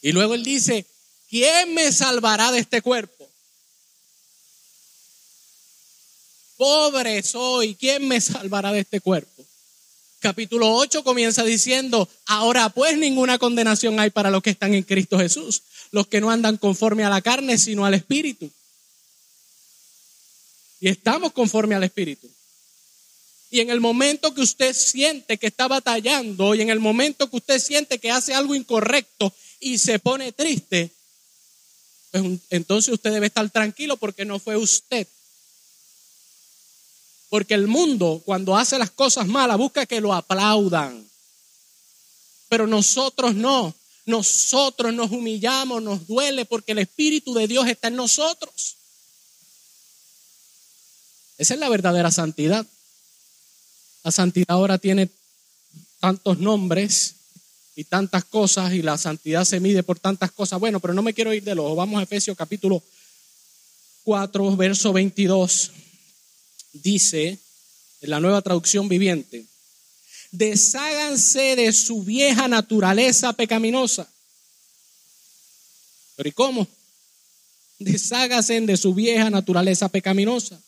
[0.00, 0.84] Y luego él dice,
[1.30, 3.28] ¿quién me salvará de este cuerpo?
[6.56, 9.31] Pobre soy, ¿quién me salvará de este cuerpo?
[10.22, 15.18] Capítulo 8 comienza diciendo, ahora pues ninguna condenación hay para los que están en Cristo
[15.18, 18.50] Jesús, los que no andan conforme a la carne, sino al Espíritu.
[20.80, 22.30] Y estamos conforme al Espíritu.
[23.50, 27.36] Y en el momento que usted siente que está batallando y en el momento que
[27.36, 30.90] usted siente que hace algo incorrecto y se pone triste,
[32.12, 35.06] pues entonces usted debe estar tranquilo porque no fue usted
[37.32, 41.02] porque el mundo, cuando hace las cosas malas, busca que lo aplaudan.
[42.50, 43.74] Pero nosotros no.
[44.04, 48.76] Nosotros nos humillamos, nos duele porque el Espíritu de Dios está en nosotros.
[51.38, 52.66] Esa es la verdadera santidad.
[54.04, 55.08] La santidad ahora tiene
[56.00, 57.14] tantos nombres
[57.76, 60.60] y tantas cosas y la santidad se mide por tantas cosas.
[60.60, 61.74] Bueno, pero no me quiero ir de lo.
[61.74, 62.82] Vamos a Efesios capítulo
[64.04, 65.70] 4, verso 22
[66.72, 67.38] dice
[68.00, 69.46] en la nueva traducción viviente,
[70.32, 74.08] desháganse de su vieja naturaleza pecaminosa.
[76.16, 76.66] ¿Pero y cómo?
[77.78, 80.60] Desháganse de su vieja naturaleza pecaminosa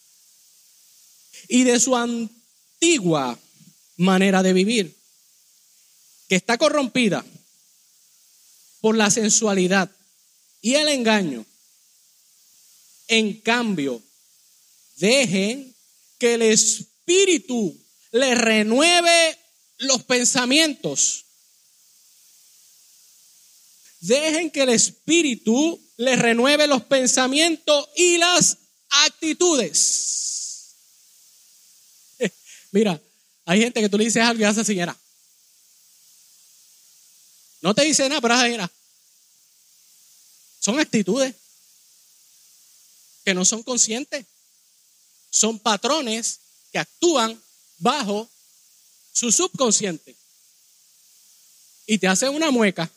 [1.47, 3.37] y de su antigua
[3.97, 4.95] manera de vivir,
[6.27, 7.25] que está corrompida
[8.81, 9.89] por la sensualidad
[10.61, 11.45] y el engaño.
[13.07, 14.01] En cambio,
[14.97, 15.74] dejen
[16.25, 17.79] que el Espíritu
[18.11, 19.37] le renueve
[19.77, 21.23] los pensamientos.
[23.99, 28.57] Dejen que el Espíritu le renueve los pensamientos y las
[29.05, 30.73] actitudes.
[32.71, 32.99] Mira,
[33.45, 34.97] hay gente que tú le dices algo y hace señora.
[37.61, 38.71] No te dice nada, pero mira,
[40.59, 41.35] son actitudes
[43.23, 44.25] que no son conscientes.
[45.35, 46.39] Son patrones
[46.71, 47.37] que actúan
[47.79, 48.29] bajo
[49.11, 50.15] su subconsciente.
[51.85, 52.89] Y te hacen una mueca.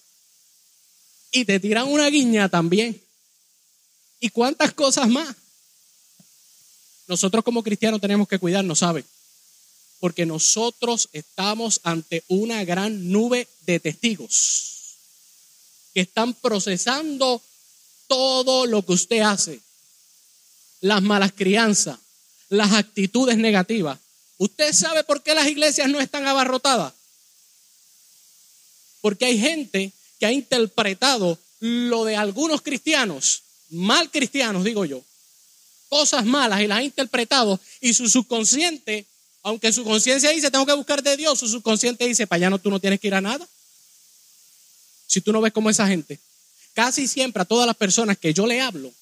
[1.33, 3.03] Y te tiran una guiña también.
[4.21, 5.35] ¿Y cuántas cosas más?
[7.09, 9.05] Nosotros como cristianos tenemos que cuidarnos, ¿sabe?
[9.99, 14.95] Porque nosotros estamos ante una gran nube de testigos
[15.93, 17.43] que están procesando
[18.07, 19.61] todo lo que usted hace.
[20.81, 21.99] Las malas crianzas,
[22.49, 23.99] las actitudes negativas.
[24.39, 26.93] ¿Usted sabe por qué las iglesias no están abarrotadas?
[29.01, 35.03] Porque hay gente que ha interpretado lo de algunos cristianos, mal cristianos digo yo,
[35.89, 39.07] cosas malas y las ha interpretado y su subconsciente,
[39.43, 42.59] aunque su conciencia dice tengo que buscar de Dios, su subconsciente dice para allá no,
[42.59, 43.47] tú no tienes que ir a nada.
[45.07, 46.19] Si tú no ves como esa gente,
[46.75, 48.93] casi siempre a todas las personas que yo le hablo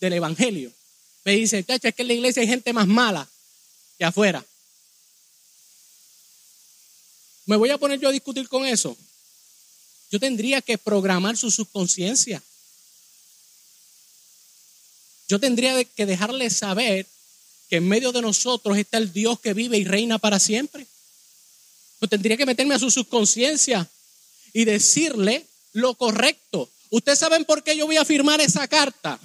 [0.00, 0.70] del Evangelio,
[1.24, 3.28] me dicen, es que en la iglesia hay gente más mala
[3.98, 4.44] que afuera.
[7.46, 8.96] ¿Me voy a poner yo a discutir con eso?
[10.10, 12.42] Yo tendría que programar su subconsciencia.
[15.28, 17.06] Yo tendría que dejarle saber
[17.68, 20.86] que en medio de nosotros está el Dios que vive y reina para siempre.
[22.00, 23.88] Yo tendría que meterme a su subconsciencia
[24.52, 26.70] y decirle lo correcto.
[26.90, 29.18] ¿Ustedes saben por qué yo voy a firmar esa carta?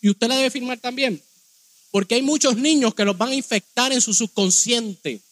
[0.00, 1.22] Y usted la debe firmar también.
[1.90, 5.22] Porque hay muchos niños que los van a infectar en su subconsciente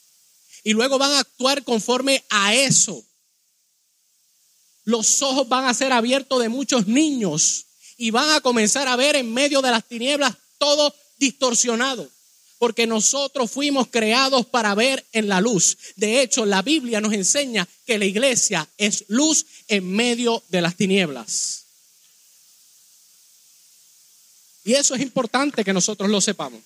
[0.65, 3.05] y luego van a actuar conforme a eso.
[4.85, 9.15] Los ojos van a ser abiertos de muchos niños y van a comenzar a ver
[9.15, 12.11] en medio de las tinieblas todo distorsionado.
[12.59, 15.77] Porque nosotros fuimos creados para ver en la luz.
[15.97, 20.77] De hecho, la Biblia nos enseña que la iglesia es luz en medio de las
[20.77, 21.64] tinieblas.
[24.65, 26.61] Y eso es importante que nosotros lo sepamos.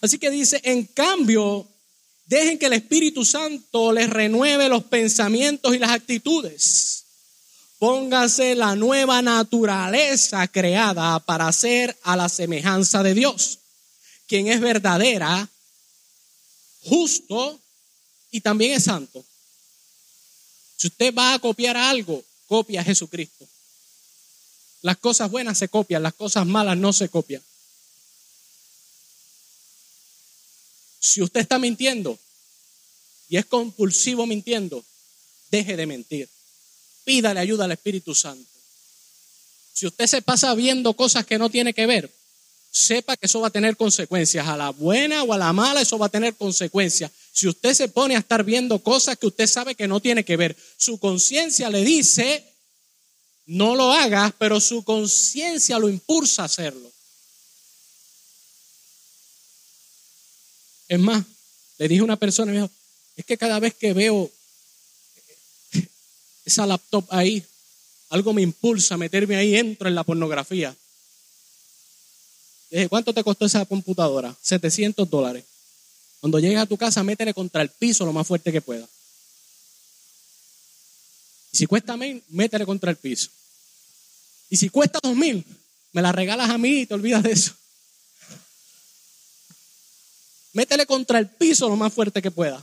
[0.00, 1.68] Así que dice, en cambio,
[2.26, 7.04] Dejen que el Espíritu Santo les renueve los pensamientos y las actitudes.
[7.78, 13.58] Póngase la nueva naturaleza creada para ser a la semejanza de Dios,
[14.26, 15.50] quien es verdadera,
[16.80, 17.60] justo
[18.30, 19.22] y también es santo.
[20.76, 23.46] Si usted va a copiar algo, copia a Jesucristo.
[24.84, 27.42] Las cosas buenas se copian, las cosas malas no se copian.
[31.00, 32.18] Si usted está mintiendo
[33.30, 34.84] y es compulsivo mintiendo,
[35.50, 36.28] deje de mentir.
[37.02, 38.46] Pídale ayuda al Espíritu Santo.
[39.72, 42.12] Si usted se pasa viendo cosas que no tiene que ver,
[42.70, 44.46] sepa que eso va a tener consecuencias.
[44.46, 47.10] A la buena o a la mala, eso va a tener consecuencias.
[47.32, 50.36] Si usted se pone a estar viendo cosas que usted sabe que no tiene que
[50.36, 52.53] ver, su conciencia le dice,
[53.46, 56.90] no lo hagas, pero su conciencia lo impulsa a hacerlo.
[60.88, 61.24] Es más,
[61.78, 62.68] le dije a una persona,
[63.16, 64.30] es que cada vez que veo
[66.44, 67.44] esa laptop ahí,
[68.10, 70.74] algo me impulsa a meterme ahí, entro en la pornografía.
[72.70, 74.34] dije, ¿cuánto te costó esa computadora?
[74.42, 75.44] 700 dólares.
[76.20, 78.86] Cuando llegues a tu casa, métele contra el piso lo más fuerte que pueda.
[81.54, 83.30] Y si cuesta mil, métele contra el piso.
[84.50, 85.44] Y si cuesta dos mil,
[85.92, 87.52] me la regalas a mí y te olvidas de eso.
[90.52, 92.60] Métele contra el piso lo más fuerte que pueda.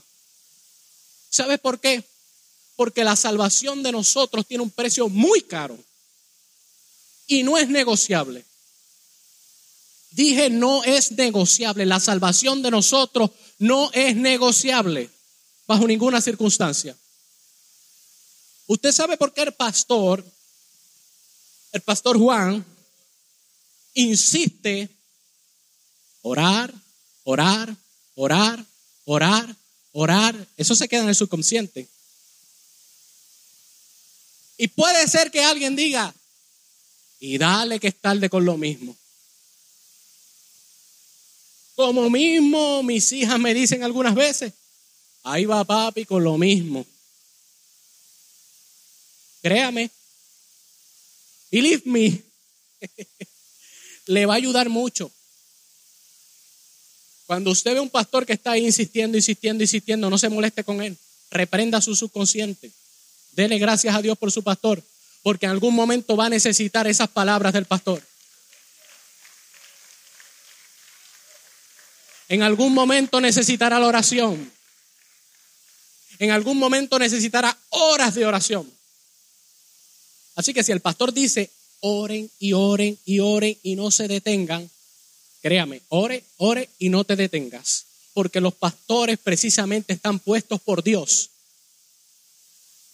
[1.29, 2.03] ¿Sabes por qué?
[2.75, 5.79] Porque la salvación de nosotros tiene un precio muy caro
[7.27, 8.43] y no es negociable.
[10.09, 11.85] Dije, no es negociable.
[11.85, 15.09] La salvación de nosotros no es negociable
[15.65, 16.93] bajo ninguna circunstancia.
[18.67, 20.23] Usted sabe por qué el pastor,
[21.71, 22.65] el pastor Juan,
[23.93, 24.89] insiste
[26.21, 26.73] orar,
[27.23, 27.75] orar,
[28.15, 28.65] orar,
[29.05, 29.55] orar,
[29.93, 30.47] orar.
[30.57, 31.87] Eso se queda en el subconsciente.
[34.57, 36.13] Y puede ser que alguien diga,
[37.19, 38.95] y dale que es tarde con lo mismo.
[41.75, 44.53] Como mismo mis hijas me dicen algunas veces,
[45.23, 46.85] ahí va papi con lo mismo.
[49.41, 49.89] Créame,
[51.51, 52.21] believe me,
[54.05, 55.11] le va a ayudar mucho.
[57.25, 60.81] Cuando usted ve un pastor que está ahí insistiendo, insistiendo, insistiendo, no se moleste con
[60.81, 60.97] él.
[61.29, 62.71] Reprenda su subconsciente.
[63.31, 64.83] Dele gracias a Dios por su pastor,
[65.23, 68.03] porque en algún momento va a necesitar esas palabras del pastor.
[72.27, 74.51] En algún momento necesitará la oración.
[76.19, 78.80] en algún momento necesitará horas de oración.
[80.35, 81.51] Así que si el pastor dice,
[81.81, 84.69] oren y oren y oren y no se detengan,
[85.41, 87.85] créame, ore, ore y no te detengas.
[88.13, 91.29] Porque los pastores precisamente están puestos por Dios.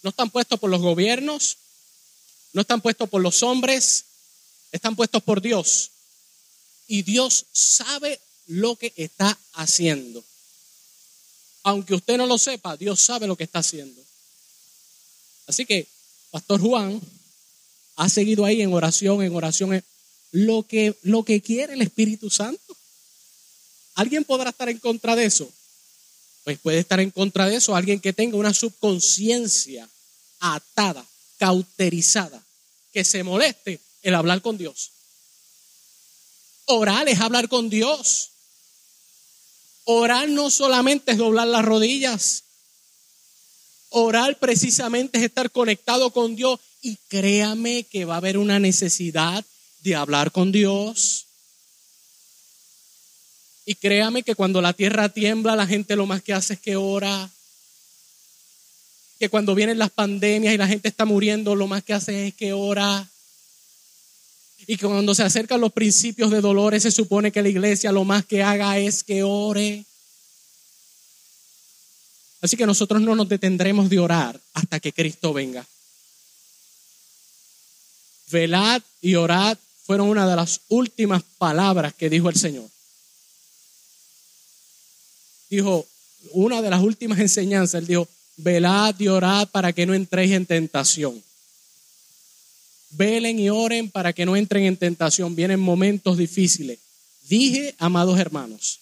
[0.02, 1.56] No están puestos por los gobiernos,
[2.52, 4.04] no están puestos por los hombres,
[4.72, 5.90] están puestos por Dios.
[6.86, 10.24] Y Dios sabe lo que está haciendo.
[11.64, 14.00] Aunque usted no lo sepa, Dios sabe lo que está haciendo.
[15.46, 15.86] Así que,
[16.30, 17.00] Pastor Juan
[17.98, 19.84] ha seguido ahí en oración, en oración,
[20.30, 22.76] lo que, lo que quiere el Espíritu Santo.
[23.96, 25.50] ¿Alguien podrá estar en contra de eso?
[26.44, 29.88] Pues puede estar en contra de eso alguien que tenga una subconsciencia
[30.38, 31.04] atada,
[31.38, 32.40] cauterizada,
[32.92, 34.92] que se moleste el hablar con Dios.
[36.66, 38.28] Orar es hablar con Dios.
[39.86, 42.44] Orar no solamente es doblar las rodillas.
[43.88, 46.60] Orar precisamente es estar conectado con Dios.
[46.80, 49.44] Y créame que va a haber una necesidad
[49.80, 51.26] de hablar con Dios.
[53.66, 56.76] Y créame que cuando la tierra tiembla, la gente lo más que hace es que
[56.76, 57.30] ora.
[59.18, 62.34] Que cuando vienen las pandemias y la gente está muriendo, lo más que hace es
[62.34, 63.08] que ora.
[64.66, 68.04] Y que cuando se acercan los principios de dolores, se supone que la iglesia lo
[68.04, 69.84] más que haga es que ore.
[72.40, 75.66] Así que nosotros no nos detendremos de orar hasta que Cristo venga.
[78.30, 82.68] Velad y orad fueron una de las últimas palabras que dijo el Señor.
[85.48, 85.86] Dijo,
[86.32, 90.46] una de las últimas enseñanzas, él dijo, velad y orad para que no entréis en
[90.46, 91.22] tentación.
[92.90, 95.34] Velen y oren para que no entren en tentación.
[95.34, 96.78] Vienen momentos difíciles.
[97.28, 98.80] Dije, amados hermanos,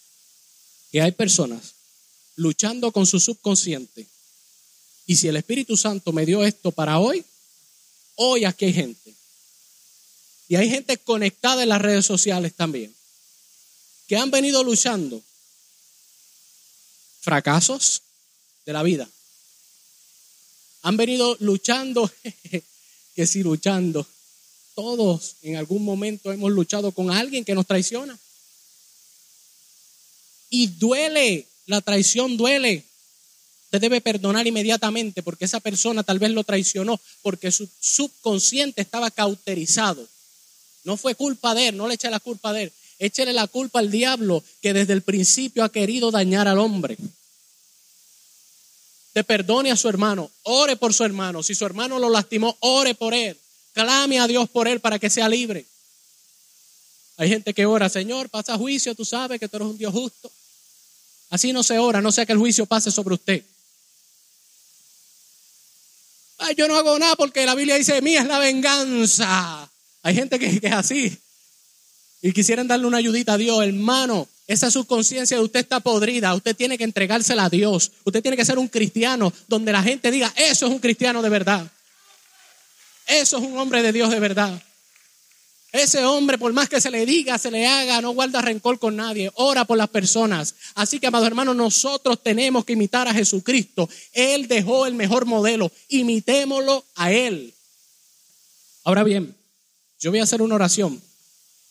[0.92, 1.74] que hay personas
[2.36, 4.06] luchando con su subconsciente.
[5.06, 7.24] Y si el Espíritu Santo me dio esto para hoy,
[8.16, 9.05] hoy aquí hay gente.
[10.48, 12.94] Y hay gente conectada en las redes sociales también,
[14.06, 15.22] que han venido luchando
[17.20, 18.02] fracasos
[18.64, 19.08] de la vida.
[20.82, 22.08] Han venido luchando
[23.14, 24.06] que si luchando,
[24.76, 28.16] todos en algún momento hemos luchado con alguien que nos traiciona.
[30.50, 32.84] Y duele, la traición duele.
[33.64, 39.10] Usted debe perdonar inmediatamente porque esa persona tal vez lo traicionó porque su subconsciente estaba
[39.10, 40.06] cauterizado.
[40.86, 42.72] No fue culpa de él, no le eche la culpa de él.
[43.00, 46.96] Échele la culpa al diablo que desde el principio ha querido dañar al hombre.
[49.12, 51.42] Te perdone a su hermano, ore por su hermano.
[51.42, 53.36] Si su hermano lo lastimó, ore por él.
[53.72, 55.66] Clame a Dios por él para que sea libre.
[57.16, 60.30] Hay gente que ora, Señor, pasa juicio, tú sabes que tú eres un Dios justo.
[61.30, 63.42] Así no se ora, no sea que el juicio pase sobre usted.
[66.38, 69.68] Ay, yo no hago nada porque la Biblia dice, mía es la venganza.
[70.06, 71.18] Hay gente que, es así.
[72.22, 74.28] Y quisieran darle una ayudita a Dios, hermano.
[74.46, 76.32] Esa subconsciencia de usted está podrida.
[76.32, 77.90] Usted tiene que entregársela a Dios.
[78.04, 81.28] Usted tiene que ser un cristiano donde la gente diga, eso es un cristiano de
[81.28, 81.68] verdad.
[83.08, 84.62] Eso es un hombre de Dios de verdad.
[85.72, 88.94] Ese hombre, por más que se le diga, se le haga, no guarda rencor con
[88.94, 90.54] nadie, ora por las personas.
[90.76, 93.88] Así que, amados hermanos, nosotros tenemos que imitar a Jesucristo.
[94.12, 97.52] Él dejó el mejor modelo, imitémoslo a Él.
[98.84, 99.34] Ahora bien,
[100.00, 101.00] yo voy a hacer una oración,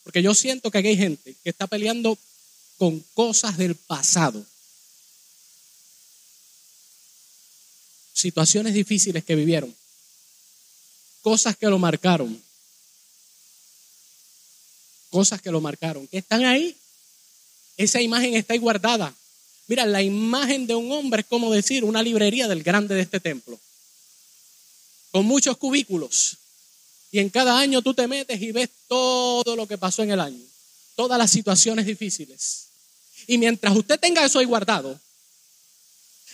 [0.03, 2.17] porque yo siento que aquí hay gente que está peleando
[2.77, 4.45] con cosas del pasado.
[8.13, 9.73] Situaciones difíciles que vivieron.
[11.21, 12.41] Cosas que lo marcaron.
[15.09, 16.07] Cosas que lo marcaron.
[16.07, 16.75] Que están ahí.
[17.77, 19.13] Esa imagen está ahí guardada.
[19.67, 23.19] Mira, la imagen de un hombre es como decir una librería del grande de este
[23.19, 23.59] templo.
[25.11, 26.37] Con muchos cubículos.
[27.15, 30.19] Y en cada año tú te metes y ves todo lo que pasó en el
[30.19, 30.45] año.
[30.97, 32.67] Todas las situaciones difíciles.
[33.25, 34.99] Y mientras usted tenga eso ahí guardado,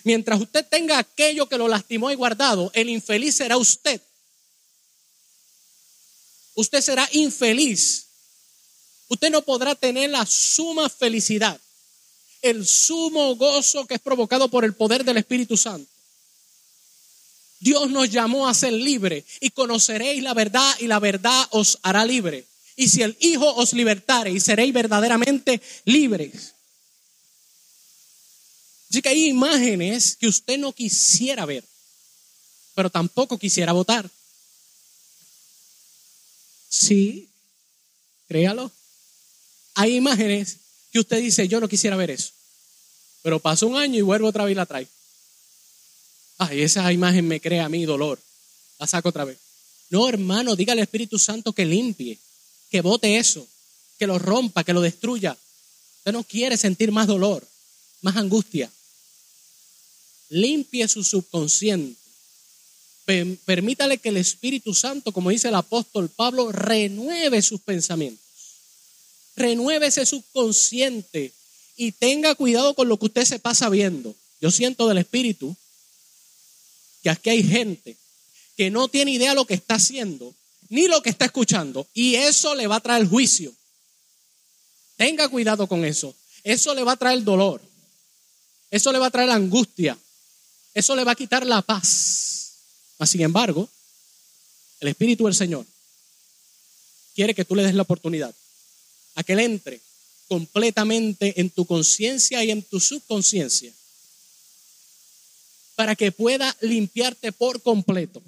[0.03, 4.01] mientras usted tenga aquello que lo lastimó ahí guardado, el infeliz será usted.
[6.55, 8.07] Usted será infeliz.
[9.07, 11.61] Usted no podrá tener la suma felicidad,
[12.41, 15.90] el sumo gozo que es provocado por el poder del Espíritu Santo.
[17.61, 22.03] Dios nos llamó a ser libre y conoceréis la verdad y la verdad os hará
[22.03, 22.43] libre.
[22.75, 26.55] Y si el Hijo os libertare y seréis verdaderamente libres.
[28.89, 31.63] Así que hay imágenes que usted no quisiera ver,
[32.73, 34.09] pero tampoco quisiera votar.
[36.67, 37.29] Sí,
[38.27, 38.71] créalo.
[39.75, 40.57] Hay imágenes
[40.91, 42.31] que usted dice, yo no quisiera ver eso.
[43.21, 44.87] Pero pasó un año y vuelvo otra vez y la trae.
[46.43, 48.17] Ay, esa imagen me crea a mí dolor.
[48.79, 49.37] La saco otra vez.
[49.91, 52.17] No, hermano, dígale al Espíritu Santo que limpie,
[52.71, 53.45] que bote eso,
[53.99, 55.37] que lo rompa, que lo destruya.
[55.99, 57.47] Usted no quiere sentir más dolor,
[58.01, 58.71] más angustia.
[60.29, 61.95] Limpie su subconsciente.
[63.45, 68.25] Permítale que el Espíritu Santo, como dice el apóstol Pablo, renueve sus pensamientos.
[69.35, 71.33] Renueve ese subconsciente
[71.75, 74.15] y tenga cuidado con lo que usted se pasa viendo.
[74.41, 75.55] Yo siento del Espíritu
[77.01, 77.97] que aquí hay gente
[78.55, 80.35] que no tiene idea lo que está haciendo,
[80.69, 83.53] ni lo que está escuchando, y eso le va a traer juicio.
[84.97, 86.15] Tenga cuidado con eso.
[86.43, 87.61] Eso le va a traer dolor.
[88.69, 89.97] Eso le va a traer angustia.
[90.73, 92.53] Eso le va a quitar la paz.
[92.97, 93.67] Mas, sin embargo,
[94.79, 95.65] el Espíritu del Señor
[97.15, 98.33] quiere que tú le des la oportunidad
[99.15, 99.81] a que Él entre
[100.27, 103.73] completamente en tu conciencia y en tu subconsciencia
[105.75, 108.21] para que pueda limpiarte por completo.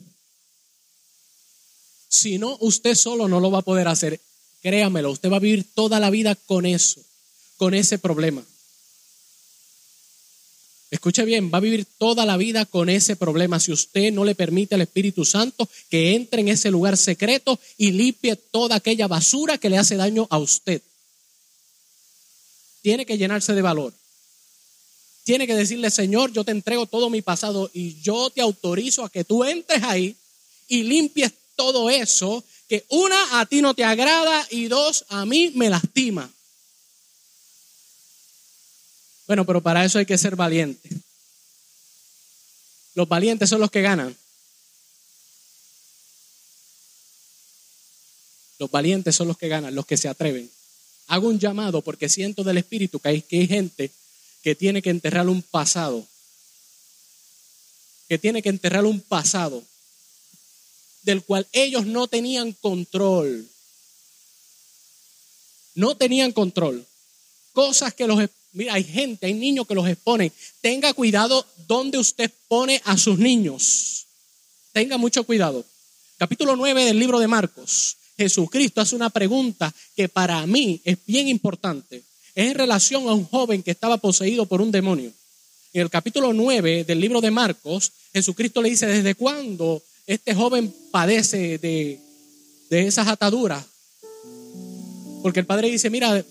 [2.08, 4.20] Si no, usted solo no lo va a poder hacer.
[4.62, 7.02] Créamelo, usted va a vivir toda la vida con eso,
[7.58, 8.44] con ese problema.
[10.94, 14.36] Escuche bien, va a vivir toda la vida con ese problema si usted no le
[14.36, 19.58] permite al Espíritu Santo que entre en ese lugar secreto y limpie toda aquella basura
[19.58, 20.84] que le hace daño a usted.
[22.84, 23.92] Tiene que llenarse de valor.
[25.24, 29.10] Tiene que decirle, Señor, yo te entrego todo mi pasado y yo te autorizo a
[29.10, 30.16] que tú entres ahí
[30.68, 35.52] y limpies todo eso que una a ti no te agrada y dos a mí
[35.56, 36.30] me lastima.
[39.28, 40.90] Bueno, pero para eso hay que ser valiente.
[42.96, 44.16] Los valientes son los que ganan.
[48.60, 50.50] Los valientes son los que ganan, los que se atreven.
[51.08, 53.92] Hago un llamado porque siento del Espíritu que hay, que hay gente
[54.44, 56.06] que tiene que enterrar un pasado.
[58.08, 59.64] Que tiene que enterrar un pasado
[61.04, 63.48] del cual ellos no tenían control.
[65.76, 66.86] No tenían control.
[67.54, 68.20] Cosas que los...
[68.52, 70.32] Mira, hay gente, hay niños que los exponen.
[70.62, 74.06] Tenga cuidado donde usted pone a sus niños.
[74.74, 75.66] Tenga mucho cuidado.
[76.18, 77.98] Capítulo 9 del libro de Marcos.
[78.18, 82.04] Jesucristo hace una pregunta que para mí es bien importante.
[82.36, 85.12] Es en relación a un joven que estaba poseído por un demonio.
[85.74, 90.74] En el capítulo 9 del libro de Marcos, Jesucristo le dice, ¿desde cuándo este joven
[90.92, 92.00] padece de,
[92.70, 93.64] esas ataduras.
[95.22, 96.26] Porque el padre dice, mira,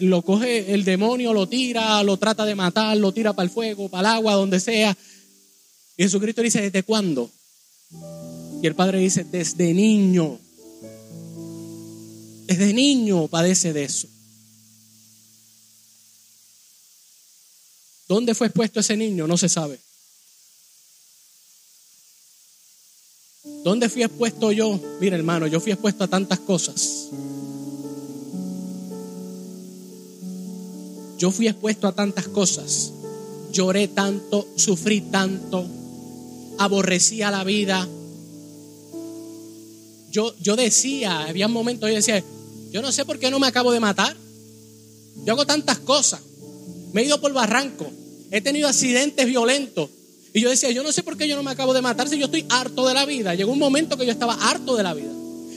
[0.00, 3.88] lo coge el demonio, lo tira, lo trata de matar, lo tira para el fuego,
[3.88, 4.96] para el agua, donde sea.
[5.96, 7.30] Y Jesucristo dice, ¿desde cuándo?
[8.62, 10.38] Y el padre dice, desde niño.
[12.46, 14.06] Desde niño padece de eso.
[18.08, 19.26] ¿Dónde fue expuesto ese niño?
[19.26, 19.78] No se sabe.
[23.64, 24.80] ¿Dónde fui expuesto yo?
[25.00, 27.08] Mira, hermano, yo fui expuesto a tantas cosas.
[31.18, 32.92] Yo fui expuesto a tantas cosas.
[33.52, 35.66] Lloré tanto, sufrí tanto,
[36.58, 37.86] aborrecía la vida.
[40.10, 42.22] Yo, yo decía, había momentos, yo decía,
[42.70, 44.16] yo no sé por qué no me acabo de matar.
[45.24, 46.20] Yo hago tantas cosas.
[46.92, 47.90] Me he ido por barranco.
[48.30, 49.90] He tenido accidentes violentos.
[50.34, 52.18] Y yo decía, yo no sé por qué yo no me acabo de matar si
[52.18, 53.34] yo estoy harto de la vida.
[53.34, 55.10] Llegó un momento que yo estaba harto de la vida.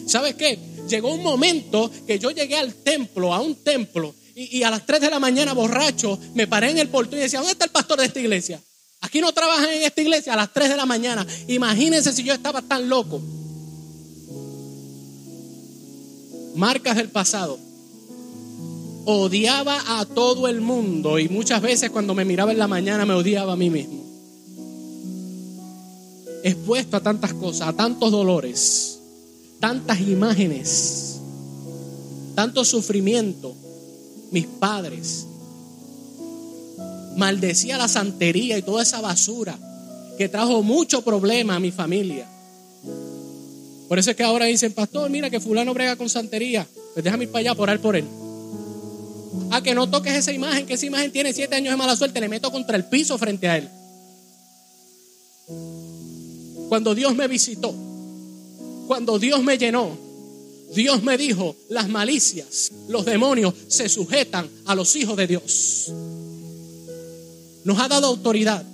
[0.08, 0.58] ¿Sabes qué?
[0.88, 5.02] Llegó un momento que yo llegué al templo, a un templo, y, a las 3
[5.02, 8.00] de la mañana borracho, me paré en el portón y decía, ¿dónde está el pastor
[8.00, 8.62] de esta iglesia?
[9.02, 11.26] Aquí no trabajan en esta iglesia a las 3 de la mañana.
[11.48, 13.22] Imagínense si yo estaba tan loco.
[16.56, 17.60] Marcas del pasado.
[19.06, 23.14] Odiaba a todo el mundo y muchas veces cuando me miraba en la mañana me
[23.14, 24.02] odiaba a mí mismo
[26.44, 29.00] expuesto a tantas cosas, a tantos dolores,
[29.60, 31.20] tantas imágenes,
[32.36, 33.56] tanto sufrimiento.
[34.32, 35.26] Mis padres,
[37.18, 39.60] maldecía la santería y toda esa basura
[40.18, 42.30] que trajo mucho problema a mi familia.
[43.90, 46.66] Por eso es que ahora dicen, pastor, mira que fulano brega con santería.
[46.94, 48.06] Pues déjame ir para allá por orar por él.
[49.52, 52.20] A que no toques esa imagen, que esa imagen tiene siete años de mala suerte,
[52.20, 53.70] le meto contra el piso frente a él
[56.72, 57.76] cuando Dios me visitó,
[58.88, 59.90] cuando Dios me llenó,
[60.74, 65.92] Dios me dijo, las malicias, los demonios se sujetan a los hijos de Dios.
[67.66, 68.66] Nos ha dado autoridad.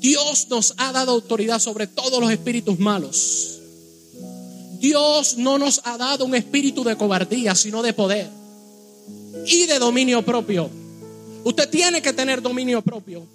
[0.00, 3.60] Dios nos ha dado autoridad sobre todos los espíritus malos.
[4.80, 8.28] Dios no nos ha dado un espíritu de cobardía, sino de poder
[9.46, 10.70] y de dominio propio.
[11.44, 13.26] Usted tiene que tener dominio propio.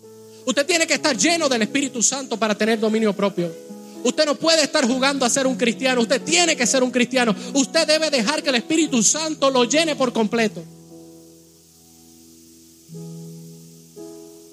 [0.45, 3.53] Usted tiene que estar lleno del Espíritu Santo para tener dominio propio.
[4.03, 6.01] Usted no puede estar jugando a ser un cristiano.
[6.01, 7.35] Usted tiene que ser un cristiano.
[7.53, 10.63] Usted debe dejar que el Espíritu Santo lo llene por completo.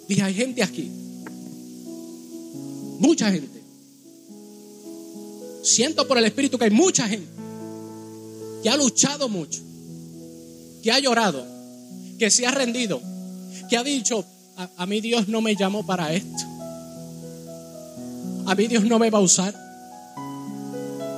[0.08, 0.90] Y hay gente aquí.
[2.98, 3.62] Mucha gente.
[5.62, 7.26] Siento por el Espíritu que hay mucha gente
[8.62, 9.60] que ha luchado mucho,
[10.86, 11.44] que ha llorado,
[12.16, 13.02] que se ha rendido,
[13.68, 14.24] que ha dicho,
[14.76, 16.44] a, mí Dios no me llamó para esto.
[18.46, 19.52] A mí Dios no me va a usar.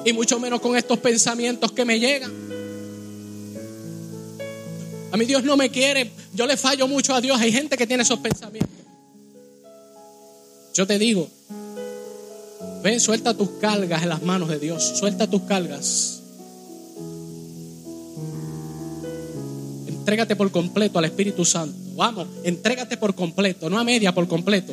[0.07, 2.33] Y mucho menos con estos pensamientos que me llegan.
[5.13, 6.13] A mí Dios no me quiere.
[6.33, 7.39] Yo le fallo mucho a Dios.
[7.39, 8.87] Hay gente que tiene esos pensamientos.
[10.73, 11.29] Yo te digo,
[12.83, 14.95] ven, suelta tus cargas en las manos de Dios.
[14.97, 16.18] Suelta tus cargas.
[20.09, 21.77] Entrégate por completo al Espíritu Santo.
[21.95, 24.73] Vamos, entrégate por completo, no a media, por completo.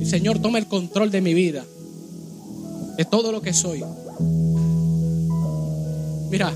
[0.00, 1.64] Y Señor, toma el control de mi vida,
[2.96, 3.82] de todo lo que soy.
[6.30, 6.54] Mira,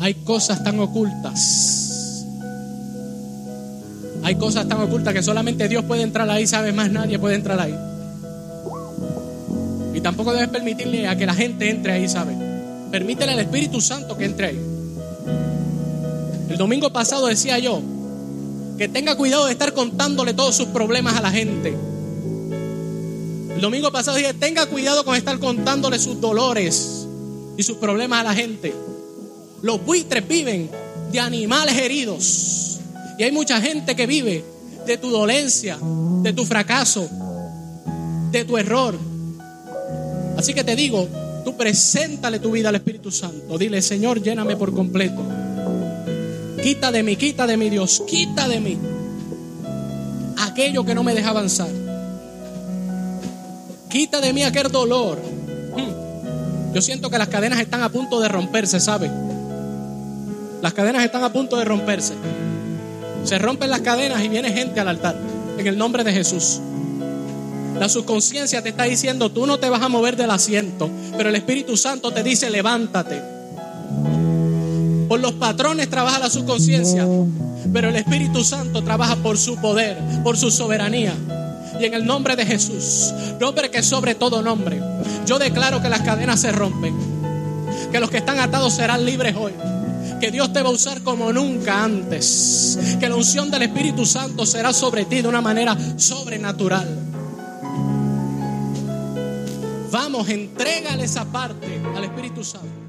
[0.00, 2.26] hay cosas tan ocultas.
[4.24, 7.60] Hay cosas tan ocultas que solamente Dios puede entrar ahí, sabe más nadie puede entrar
[7.60, 7.76] ahí.
[9.94, 12.34] Y tampoco debes permitirle a que la gente entre ahí, ¿sabe?
[12.90, 14.67] Permítele al Espíritu Santo que entre ahí.
[16.48, 17.82] El domingo pasado decía yo
[18.78, 21.76] que tenga cuidado de estar contándole todos sus problemas a la gente.
[23.54, 27.06] El domingo pasado dije, tenga cuidado con estar contándole sus dolores
[27.56, 28.72] y sus problemas a la gente.
[29.62, 30.70] Los buitres viven
[31.10, 32.78] de animales heridos.
[33.18, 34.44] Y hay mucha gente que vive
[34.86, 35.76] de tu dolencia,
[36.22, 37.08] de tu fracaso,
[38.30, 38.96] de tu error.
[40.36, 41.08] Así que te digo,
[41.44, 43.58] tú preséntale tu vida al Espíritu Santo.
[43.58, 45.20] Dile, Señor, lléname por completo.
[46.62, 48.78] Quita de mí, quita de mí, Dios, quita de mí
[50.58, 51.68] aquello que no me deja avanzar.
[53.88, 55.18] Quita de mí aquel dolor.
[55.76, 56.74] Hmm.
[56.74, 59.08] Yo siento que las cadenas están a punto de romperse, ¿sabe?
[60.60, 62.14] Las cadenas están a punto de romperse.
[63.22, 65.16] Se rompen las cadenas y viene gente al altar.
[65.58, 66.60] En el nombre de Jesús.
[67.78, 70.90] La subconsciencia te está diciendo, tú no te vas a mover del asiento.
[71.16, 73.37] Pero el Espíritu Santo te dice, levántate.
[75.08, 77.06] Por los patrones trabaja la subconsciencia.
[77.72, 81.14] Pero el Espíritu Santo trabaja por su poder, por su soberanía.
[81.80, 84.80] Y en el nombre de Jesús, nombre que sobre todo nombre,
[85.26, 86.94] yo declaro que las cadenas se rompen.
[87.92, 89.52] Que los que están atados serán libres hoy
[90.20, 94.44] que Dios te va a usar como nunca antes, que la unción del Espíritu Santo
[94.46, 96.88] será sobre ti de una manera sobrenatural.
[99.90, 102.87] Vamos, entrégale esa parte al Espíritu Santo.